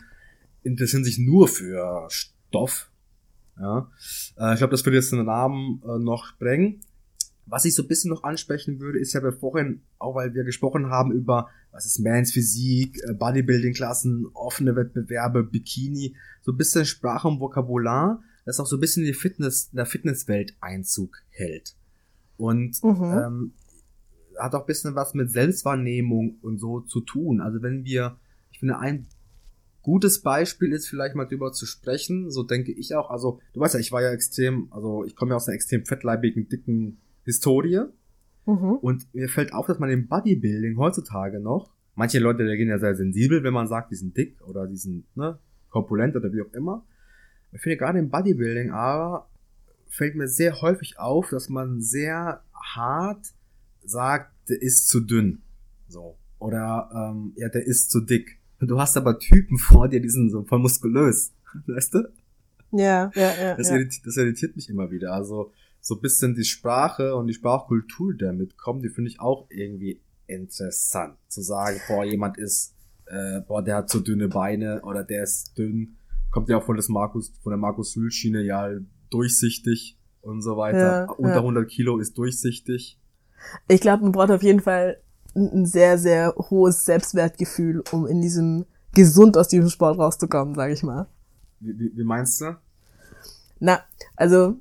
interessieren 0.62 1.04
sich 1.04 1.18
nur 1.18 1.48
für 1.48 2.06
Stoff. 2.08 2.90
Ja, 3.60 3.88
äh, 4.38 4.54
ich 4.54 4.58
glaube, 4.58 4.70
das 4.70 4.84
würde 4.86 4.96
jetzt 4.96 5.12
den 5.12 5.28
Rahmen 5.28 5.82
äh, 5.84 5.98
noch 5.98 6.24
sprengen. 6.26 6.80
Was 7.46 7.64
ich 7.64 7.74
so 7.74 7.82
ein 7.82 7.88
bisschen 7.88 8.10
noch 8.10 8.22
ansprechen 8.22 8.80
würde, 8.80 8.98
ist 8.98 9.12
ja 9.12 9.20
bei 9.20 9.32
vorhin, 9.32 9.82
auch 9.98 10.14
weil 10.14 10.34
wir 10.34 10.44
gesprochen 10.44 10.86
haben 10.86 11.12
über, 11.12 11.48
was 11.72 11.84
ist 11.86 11.98
Mans 11.98 12.32
Physik, 12.32 12.98
äh, 13.04 13.12
Bodybuilding-Klassen, 13.12 14.26
offene 14.32 14.76
Wettbewerbe, 14.76 15.44
Bikini, 15.44 16.16
so 16.40 16.52
ein 16.52 16.56
bisschen 16.56 16.86
Sprache 16.86 17.28
und 17.28 17.40
Vokabular, 17.40 18.22
das 18.44 18.60
auch 18.60 18.66
so 18.66 18.76
ein 18.76 18.80
bisschen 18.80 19.02
in 19.02 19.08
die 19.08 19.18
Fitness, 19.18 19.68
in 19.72 19.76
der 19.76 19.86
Fitnesswelt 19.86 20.56
Einzug 20.60 21.18
hält. 21.30 21.74
Und 22.36 22.82
mhm. 22.82 23.02
ähm, 23.02 23.52
hat 24.38 24.54
auch 24.54 24.60
ein 24.60 24.66
bisschen 24.66 24.94
was 24.94 25.14
mit 25.14 25.30
Selbstwahrnehmung 25.30 26.38
und 26.42 26.58
so 26.58 26.80
zu 26.80 27.00
tun. 27.00 27.40
Also 27.40 27.62
wenn 27.62 27.84
wir, 27.84 28.18
ich 28.50 28.58
finde, 28.58 28.78
ein 28.78 29.06
gutes 29.82 30.22
Beispiel 30.22 30.72
ist 30.72 30.88
vielleicht 30.88 31.14
mal 31.14 31.26
drüber 31.26 31.52
zu 31.52 31.66
sprechen, 31.66 32.30
so 32.30 32.42
denke 32.42 32.72
ich 32.72 32.94
auch, 32.94 33.10
also 33.10 33.40
du 33.52 33.60
weißt 33.60 33.74
ja, 33.74 33.80
ich 33.80 33.92
war 33.92 34.02
ja 34.02 34.10
extrem, 34.10 34.68
also 34.72 35.04
ich 35.04 35.14
komme 35.14 35.32
ja 35.32 35.36
aus 35.36 35.46
einer 35.46 35.54
extrem 35.54 35.84
fettleibigen, 35.84 36.48
dicken 36.48 36.98
Historie. 37.24 37.84
Mhm. 38.46 38.76
Und 38.80 39.14
mir 39.14 39.28
fällt 39.28 39.52
auf, 39.52 39.66
dass 39.66 39.78
man 39.78 39.90
im 39.90 40.06
Bodybuilding 40.08 40.76
heutzutage 40.76 41.40
noch, 41.40 41.70
manche 41.94 42.18
Leute 42.18 42.44
reagieren 42.44 42.68
ja 42.68 42.78
sehr 42.78 42.94
sensibel, 42.94 43.42
wenn 43.42 43.54
man 43.54 43.68
sagt, 43.68 43.90
die 43.90 43.96
sind 43.96 44.16
dick 44.16 44.40
oder 44.46 44.66
die 44.66 44.76
sind 44.76 45.04
ne, 45.16 45.38
korpulent 45.70 46.16
oder 46.16 46.32
wie 46.32 46.42
auch 46.42 46.52
immer. 46.52 46.84
Ich 47.52 47.60
finde 47.60 47.76
gerade 47.76 47.98
im 47.98 48.10
Bodybuilding 48.10 48.72
aber 48.72 49.28
fällt 49.88 50.16
mir 50.16 50.28
sehr 50.28 50.60
häufig 50.60 50.98
auf, 50.98 51.30
dass 51.30 51.48
man 51.48 51.80
sehr 51.80 52.42
hart 52.52 53.32
sagt, 53.84 54.32
der 54.48 54.60
ist 54.60 54.88
zu 54.88 55.00
dünn. 55.00 55.42
So. 55.88 56.16
Oder 56.38 56.90
ähm, 56.92 57.32
ja, 57.36 57.48
der 57.48 57.64
ist 57.64 57.90
zu 57.90 58.00
dick. 58.00 58.38
Und 58.60 58.68
du 58.68 58.78
hast 58.78 58.96
aber 58.96 59.18
Typen 59.18 59.56
vor 59.56 59.88
dir, 59.88 60.00
die 60.00 60.08
sind 60.08 60.30
so 60.30 60.42
voll 60.42 60.58
muskulös. 60.58 61.32
Weißt 61.66 61.94
du? 61.94 62.08
Ja, 62.72 63.10
ja, 63.14 63.34
ja. 63.40 63.56
Das, 63.56 63.68
ja. 63.68 63.76
Irritiert, 63.76 64.06
das 64.06 64.16
irritiert 64.16 64.56
mich 64.56 64.68
immer 64.68 64.90
wieder. 64.90 65.12
Also 65.12 65.52
so 65.86 65.96
bisschen 65.96 66.34
die 66.34 66.44
Sprache 66.44 67.14
und 67.14 67.26
die 67.26 67.34
Sprachkultur, 67.34 68.14
die 68.14 68.24
damit 68.24 68.56
kommt, 68.56 68.82
die 68.84 68.88
finde 68.88 69.10
ich 69.10 69.20
auch 69.20 69.46
irgendwie 69.50 70.00
interessant. 70.26 71.18
Zu 71.28 71.42
sagen, 71.42 71.78
boah, 71.86 72.06
jemand 72.06 72.38
ist, 72.38 72.74
äh, 73.04 73.42
boah, 73.42 73.62
der 73.62 73.76
hat 73.76 73.90
so 73.90 74.00
dünne 74.00 74.28
Beine 74.28 74.80
oder 74.82 75.04
der 75.04 75.24
ist 75.24 75.58
dünn. 75.58 75.98
Kommt 76.30 76.48
ja 76.48 76.56
auch 76.56 76.64
von 76.64 76.76
des 76.76 76.88
Markus, 76.88 77.34
von 77.42 77.50
der 77.50 77.58
Markus 77.58 77.94
Hüll 77.94 78.10
Schiene, 78.10 78.42
ja, 78.42 78.70
durchsichtig 79.10 79.98
und 80.22 80.40
so 80.40 80.56
weiter. 80.56 81.06
Ja, 81.06 81.12
Unter 81.12 81.34
ja. 81.34 81.40
100 81.40 81.68
Kilo 81.68 81.98
ist 81.98 82.16
durchsichtig. 82.16 82.98
Ich 83.68 83.82
glaube, 83.82 84.04
man 84.04 84.12
braucht 84.12 84.30
auf 84.30 84.42
jeden 84.42 84.60
Fall 84.60 85.02
ein 85.34 85.66
sehr, 85.66 85.98
sehr 85.98 86.34
hohes 86.34 86.86
Selbstwertgefühl, 86.86 87.84
um 87.92 88.06
in 88.06 88.22
diesem 88.22 88.64
gesund 88.94 89.36
aus 89.36 89.48
diesem 89.48 89.68
Sport 89.68 89.98
rauszukommen, 89.98 90.54
sage 90.54 90.72
ich 90.72 90.82
mal. 90.82 91.08
Wie, 91.60 91.78
wie, 91.78 91.94
wie 91.94 92.04
meinst 92.04 92.40
du? 92.40 92.56
Na, 93.60 93.80
also 94.16 94.56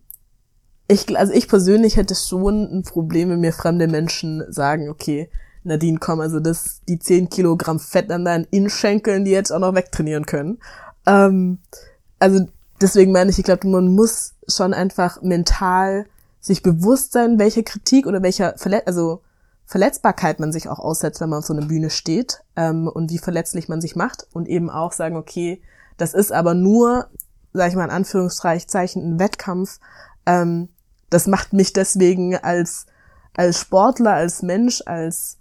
ich, 0.87 1.17
also 1.17 1.33
ich 1.33 1.47
persönlich 1.47 1.95
hätte 1.95 2.15
schon 2.15 2.63
ein 2.63 2.83
Problem, 2.83 3.29
wenn 3.29 3.39
mir 3.39 3.53
fremde 3.53 3.87
Menschen 3.87 4.43
sagen, 4.51 4.89
okay, 4.89 5.29
Nadine, 5.63 5.97
komm, 5.99 6.19
also 6.19 6.39
das, 6.39 6.81
die 6.87 6.99
10 6.99 7.29
Kilogramm 7.29 7.79
Fett 7.79 8.11
an 8.11 8.25
deinen 8.25 8.47
Innenschenkeln, 8.51 9.23
die 9.23 9.31
jetzt 9.31 9.51
auch 9.51 9.59
noch 9.59 9.75
wegtrainieren 9.75 10.25
können. 10.25 10.59
Ähm, 11.05 11.59
also 12.19 12.45
deswegen 12.81 13.11
meine 13.11 13.31
ich, 13.31 13.39
ich 13.39 13.45
glaube, 13.45 13.67
man 13.67 13.93
muss 13.95 14.33
schon 14.47 14.73
einfach 14.73 15.21
mental 15.21 16.05
sich 16.41 16.61
bewusst 16.61 17.13
sein, 17.13 17.39
welche 17.39 17.63
Kritik 17.63 18.05
oder 18.05 18.21
welcher 18.21 18.57
Verlet 18.57 18.85
also 18.85 19.21
Verletzbarkeit 19.65 20.41
man 20.41 20.51
sich 20.51 20.67
auch 20.67 20.79
aussetzt, 20.79 21.21
wenn 21.21 21.29
man 21.29 21.39
auf 21.39 21.45
so 21.45 21.53
einer 21.53 21.65
Bühne 21.65 21.89
steht 21.89 22.43
ähm, 22.57 22.87
und 22.89 23.09
wie 23.11 23.17
verletzlich 23.17 23.69
man 23.69 23.79
sich 23.79 23.95
macht 23.95 24.27
und 24.33 24.49
eben 24.49 24.69
auch 24.69 24.91
sagen, 24.91 25.15
okay, 25.15 25.61
das 25.97 26.13
ist 26.13 26.33
aber 26.33 26.53
nur, 26.53 27.07
sage 27.53 27.69
ich 27.69 27.75
mal 27.75 27.85
in 27.85 27.91
Anführungszeichen, 27.91 29.01
ein 29.01 29.19
Wettkampf. 29.19 29.79
Ähm, 30.25 30.67
das 31.13 31.27
macht 31.27 31.53
mich 31.53 31.73
deswegen 31.73 32.35
als 32.35 32.87
als 33.35 33.59
Sportler, 33.59 34.13
als 34.13 34.41
Mensch, 34.41 34.81
als 34.85 35.37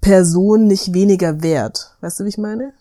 Person 0.00 0.66
nicht 0.66 0.92
weniger 0.92 1.42
wert. 1.42 1.96
Weißt 2.00 2.20
du, 2.20 2.24
wie 2.24 2.28
ich 2.28 2.38
meine? 2.38 2.72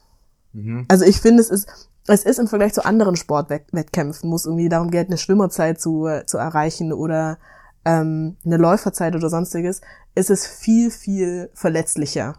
Mhm. 0.54 0.86
Also 0.88 1.06
ich 1.06 1.20
finde, 1.20 1.42
es 1.42 1.50
ist, 1.50 1.68
es 2.08 2.24
ist 2.24 2.40
im 2.40 2.48
Vergleich 2.48 2.74
zu 2.74 2.86
anderen 2.86 3.16
Sportwettkämpfen, 3.16 4.30
muss 4.30 4.46
irgendwie 4.46 4.70
darum 4.70 4.92
geht, 4.92 5.08
eine 5.08 5.18
Schwimmerzeit 5.18 5.80
zu, 5.80 6.08
zu 6.26 6.38
erreichen 6.38 6.94
oder 6.94 7.38
ähm, 7.86 8.38
eine 8.46 8.58
Läuferzeit 8.58 9.16
oder 9.16 9.30
sonstiges, 9.30 9.82
ist 10.16 10.30
es 10.30 10.48
viel, 10.48 10.92
viel 10.92 11.50
verletzlicher 11.54 12.38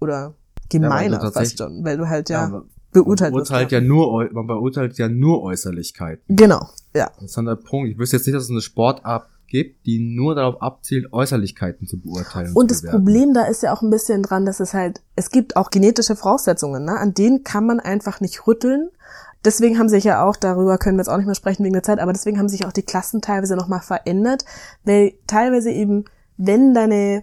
oder 0.00 0.34
gemeiner 0.68 1.22
ja, 1.22 1.30
fast 1.30 1.58
schon, 1.58 1.84
weil 1.84 1.96
du 1.96 2.08
halt 2.08 2.28
ja, 2.28 2.48
ja 2.48 2.62
beurteilt 3.02 3.32
man 3.32 3.42
beurteilt 3.42 3.72
ja 3.72 3.80
nur, 3.80 4.28
man 4.32 4.46
beurteilt 4.46 4.98
ja 4.98 5.08
nur 5.08 5.42
Äußerlichkeit. 5.42 6.20
Genau, 6.28 6.68
ja. 6.94 7.10
Das 7.16 7.26
ist 7.26 7.36
dann 7.36 7.46
der 7.46 7.56
Punkt. 7.56 7.90
Ich 7.90 7.98
wüsste 7.98 8.16
jetzt 8.16 8.26
nicht, 8.26 8.36
dass 8.36 8.44
es 8.44 8.50
eine 8.50 8.60
Sportart 8.60 9.28
gibt, 9.46 9.86
die 9.86 9.98
nur 9.98 10.34
darauf 10.34 10.60
abzielt, 10.60 11.12
Äußerlichkeiten 11.12 11.86
zu 11.86 12.00
beurteilen. 12.00 12.48
Und, 12.48 12.56
und 12.56 12.70
das 12.70 12.82
Problem 12.82 13.32
da 13.32 13.44
ist 13.44 13.62
ja 13.62 13.72
auch 13.72 13.82
ein 13.82 13.90
bisschen 13.90 14.22
dran, 14.22 14.44
dass 14.44 14.60
es 14.60 14.74
halt, 14.74 15.02
es 15.14 15.30
gibt 15.30 15.56
auch 15.56 15.70
genetische 15.70 16.16
Voraussetzungen, 16.16 16.84
ne? 16.84 16.98
an 16.98 17.14
denen 17.14 17.44
kann 17.44 17.66
man 17.66 17.80
einfach 17.80 18.20
nicht 18.20 18.46
rütteln. 18.46 18.90
Deswegen 19.44 19.78
haben 19.78 19.88
sich 19.88 20.04
ja 20.04 20.24
auch, 20.24 20.36
darüber 20.36 20.78
können 20.78 20.96
wir 20.96 21.02
jetzt 21.02 21.08
auch 21.08 21.16
nicht 21.16 21.26
mehr 21.26 21.36
sprechen 21.36 21.64
wegen 21.64 21.74
der 21.74 21.84
Zeit, 21.84 22.00
aber 22.00 22.12
deswegen 22.12 22.38
haben 22.38 22.48
sich 22.48 22.66
auch 22.66 22.72
die 22.72 22.82
Klassen 22.82 23.20
teilweise 23.20 23.54
nochmal 23.54 23.80
verändert, 23.80 24.44
weil 24.84 25.14
teilweise 25.26 25.70
eben, 25.70 26.04
wenn 26.36 26.74
deine 26.74 27.22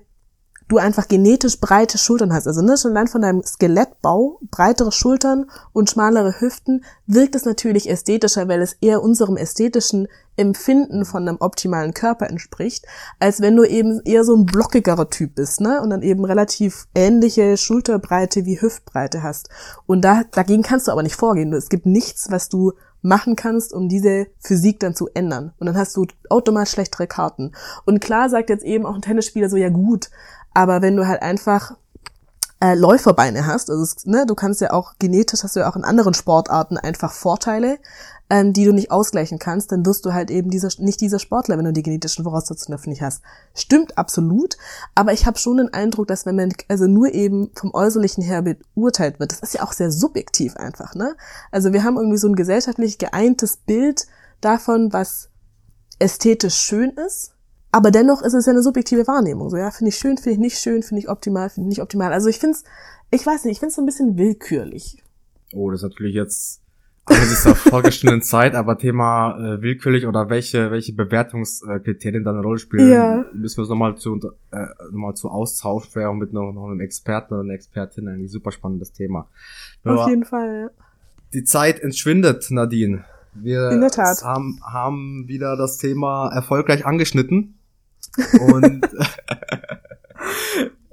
du 0.67 0.78
einfach 0.78 1.08
genetisch 1.08 1.60
breite 1.60 1.97
Schultern 1.97 2.34
hast. 2.34 2.47
Also 2.47 2.62
ne, 2.62 2.78
schon 2.78 2.91
allein 2.91 3.08
von 3.08 3.21
deinem 3.21 3.43
Skelettbau, 3.43 4.39
breitere 4.49 4.91
Schultern 4.91 5.49
und 5.71 5.89
schmalere 5.89 6.39
Hüften, 6.39 6.84
wirkt 7.06 7.36
es 7.36 7.45
natürlich 7.45 7.89
ästhetischer, 7.89 8.47
weil 8.47 8.62
es 8.62 8.73
eher 8.82 9.04
unserem 9.04 9.38
ästhetischen 9.38 10.08
Empfinden 10.36 11.06
von 11.06 11.28
einem 11.28 11.38
optimalen 11.39 11.93
Körper 11.93 12.28
entspricht, 12.28 12.86
als 13.19 13.41
wenn 13.41 13.56
du 13.56 13.63
eben 13.63 14.02
eher 14.04 14.23
so 14.23 14.36
ein 14.36 14.45
blockigerer 14.45 15.10
Typ 15.10 15.36
bist, 15.36 15.62
ne? 15.62 15.80
Und 15.82 15.91
dann 15.91 16.02
eben 16.02 16.26
relativ 16.26 16.88
ähnliche 16.95 17.56
Schulterbreite 17.56 18.45
wie 18.45 18.60
Hüftbreite 18.60 19.21
hast. 19.21 19.49
Und 19.86 20.02
da, 20.02 20.23
dagegen 20.32 20.63
kannst 20.63 20.88
du 20.88 20.91
aber 20.91 21.04
nicht 21.04 21.15
vorgehen. 21.15 21.54
Es 21.54 21.69
gibt 21.69 21.86
nichts, 21.86 22.32
was 22.32 22.49
du 22.49 22.73
machen 23.04 23.36
kannst, 23.36 23.73
um 23.73 23.89
diese 23.89 24.28
Physik 24.39 24.80
dann 24.80 24.95
zu 24.95 25.10
ändern. 25.13 25.54
Und 25.60 25.67
dann 25.67 25.78
hast 25.78 25.95
du 25.95 26.08
automatisch 26.30 26.71
schlechtere 26.71 27.06
Karten. 27.06 27.52
Und 27.86 27.99
klar 27.99 28.30
sagt 28.30 28.49
jetzt 28.49 28.63
eben 28.63 28.86
auch 28.86 28.95
ein 28.95 29.02
Tennisspieler 29.02 29.49
so, 29.49 29.58
ja 29.58 29.69
gut, 29.69 30.10
aber 30.54 30.82
wenn 30.82 30.96
du 30.96 31.08
halt 31.08 31.22
einfach 31.22 31.76
äh, 32.60 32.76
Läuferbeine 32.76 33.46
hast, 33.46 33.70
also 33.70 33.96
ne, 34.06 34.26
du 34.26 34.36
kannst 34.36 34.62
ja 34.62 34.72
auch 34.72 34.94
genetisch 35.00 35.44
hast 35.44 35.56
du 35.56 35.62
ja 35.62 35.70
auch 35.70 35.76
in 35.76 35.84
anderen 35.84 36.13
Sportarten 36.13 36.78
einfach 36.78 37.12
Vorteile, 37.12 37.80
ähm, 38.30 38.54
die 38.54 38.66
du 38.66 38.72
nicht 38.72 38.89
ausgleichen 38.89 39.38
kannst, 39.38 39.72
dann 39.72 39.86
wirst 39.86 40.06
du 40.06 40.13
halt 40.13 40.32
eben 40.32 40.50
dieser 40.50 40.70
nicht 40.78 41.02
dieser 41.02 41.20
Sportler, 41.20 41.58
wenn 41.58 41.66
du 41.66 41.74
die 41.74 41.84
genetischen 41.84 42.24
Voraussetzungen 42.24 42.78
dafür 42.78 42.92
nicht 42.92 43.02
hast. 43.02 43.22
Stimmt 43.54 43.98
absolut, 43.98 44.58
aber 44.96 45.13
ich 45.13 45.26
habe 45.26 45.38
schon 45.38 45.58
den 45.58 45.74
Eindruck, 45.74 46.08
dass 46.08 46.26
wenn 46.26 46.38
man 46.38 46.54
also 46.70 46.88
nur 46.88 47.13
eben 47.13 47.52
vom 47.54 47.74
äußerlichen 47.74 48.24
her 48.24 48.42
beurteilt 48.42 49.20
wird, 49.20 49.32
das 49.32 49.39
ist 49.42 49.56
ja 49.56 49.63
auch 49.63 49.74
sehr 49.74 49.92
subjektiv 49.92 50.56
einfach, 50.56 50.96
ne? 50.96 51.16
Also 51.52 51.74
wir 51.74 51.84
haben 51.84 51.98
irgendwie 51.98 52.18
so 52.18 52.28
ein 52.28 52.36
gesellschaftlich 52.36 52.98
geeintes 52.98 53.58
Bild 53.58 54.08
davon, 54.39 54.94
was 54.94 55.30
ästhetisch 56.00 56.56
schön 56.56 56.92
ist 56.92 57.33
aber 57.74 57.90
dennoch 57.90 58.22
ist 58.22 58.34
es 58.34 58.46
ja 58.46 58.52
eine 58.52 58.62
subjektive 58.62 59.08
Wahrnehmung. 59.08 59.50
So, 59.50 59.58
ja, 59.58 59.72
finde 59.72 59.90
ich 59.90 59.98
schön, 59.98 60.18
finde 60.18 60.34
ich 60.34 60.38
nicht 60.38 60.60
schön, 60.60 60.84
finde 60.84 61.02
ich 61.02 61.10
optimal, 61.10 61.50
finde 61.50 61.68
ich 61.68 61.78
nicht 61.78 61.82
optimal. 61.82 62.14
Also 62.14 62.30
ich 62.30 62.38
finde 62.38 62.58
es, 62.58 62.64
ich 63.10 63.26
weiß 63.26 63.46
nicht, 63.46 63.54
ich 63.54 63.60
finde 63.60 63.70
es 63.70 63.76
so 63.76 63.82
ein 63.82 63.88
bisschen 63.88 64.16
willkürlich. 64.16 65.04
Oh, 65.56 65.72
das 65.72 65.82
ist 65.82 65.90
natürlich 65.90 66.14
jetzt 66.14 66.62
angesichts 67.06 67.44
der 67.44 67.56
vorgestellten 67.72 68.22
Zeit, 68.22 68.54
aber 68.54 68.78
Thema 68.78 69.38
äh, 69.40 69.62
willkürlich 69.64 70.06
oder 70.06 70.30
welche 70.30 70.70
welche 70.70 70.94
Bewertungskriterien 70.94 72.24
dann 72.24 72.36
eine 72.36 72.44
Rolle 72.44 72.60
spielen, 72.60 72.92
ja. 72.92 73.26
müssen 73.34 73.58
wir 73.58 73.62
uns 73.62 73.70
nochmal 73.70 73.98
zu 73.98 74.20
äh, 74.52 74.68
nochmal 74.92 75.16
zu 75.16 75.30
austauschen 75.30 75.96
wäre 75.96 76.16
mit 76.16 76.32
noch, 76.32 76.54
noch 76.54 76.68
einem 76.68 76.80
Experten 76.80 77.34
oder 77.34 77.42
einer 77.42 77.54
Expertin 77.54 78.08
eigentlich 78.08 78.32
super 78.32 78.52
spannendes 78.52 78.94
Thema. 78.94 79.28
Aber 79.84 80.04
Auf 80.04 80.10
jeden 80.10 80.26
Fall. 80.26 80.70
Ja. 80.72 80.84
Die 81.34 81.44
Zeit 81.44 81.80
entschwindet, 81.80 82.52
Nadine. 82.52 83.04
Wir. 83.34 83.72
Haben, 84.24 84.60
haben 84.64 85.28
wieder 85.28 85.58
das 85.58 85.78
Thema 85.78 86.30
erfolgreich 86.32 86.86
angeschnitten. 86.86 87.56
Und 88.39 88.86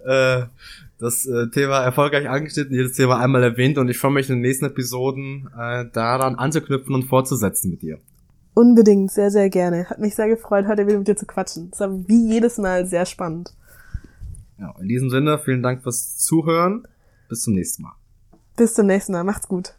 äh, 0.06 0.42
das 0.98 1.26
äh, 1.26 1.48
Thema 1.50 1.82
erfolgreich 1.82 2.28
angeschnitten, 2.28 2.74
jedes 2.74 2.92
Thema 2.92 3.20
einmal 3.20 3.42
erwähnt 3.42 3.78
und 3.78 3.88
ich 3.88 3.98
freue 3.98 4.12
mich 4.12 4.28
in 4.28 4.36
den 4.36 4.42
nächsten 4.42 4.66
Episoden 4.66 5.48
äh, 5.58 5.86
daran 5.92 6.36
anzuknüpfen 6.36 6.94
und 6.94 7.04
fortzusetzen 7.04 7.70
mit 7.70 7.82
dir. 7.82 7.98
Unbedingt, 8.54 9.10
sehr, 9.10 9.30
sehr 9.30 9.48
gerne. 9.48 9.88
Hat 9.88 9.98
mich 9.98 10.14
sehr 10.14 10.28
gefreut, 10.28 10.66
heute 10.68 10.86
wieder 10.86 10.98
mit 10.98 11.08
dir 11.08 11.16
zu 11.16 11.26
quatschen. 11.26 11.70
Das 11.70 11.80
war 11.80 12.08
wie 12.08 12.28
jedes 12.28 12.58
Mal 12.58 12.86
sehr 12.86 13.06
spannend. 13.06 13.54
Ja, 14.58 14.74
in 14.80 14.88
diesem 14.88 15.08
Sinne, 15.08 15.38
vielen 15.38 15.62
Dank 15.62 15.82
fürs 15.82 16.18
Zuhören. 16.18 16.86
Bis 17.28 17.42
zum 17.42 17.54
nächsten 17.54 17.84
Mal. 17.84 17.94
Bis 18.56 18.74
zum 18.74 18.86
nächsten 18.86 19.12
Mal. 19.12 19.24
Macht's 19.24 19.48
gut. 19.48 19.74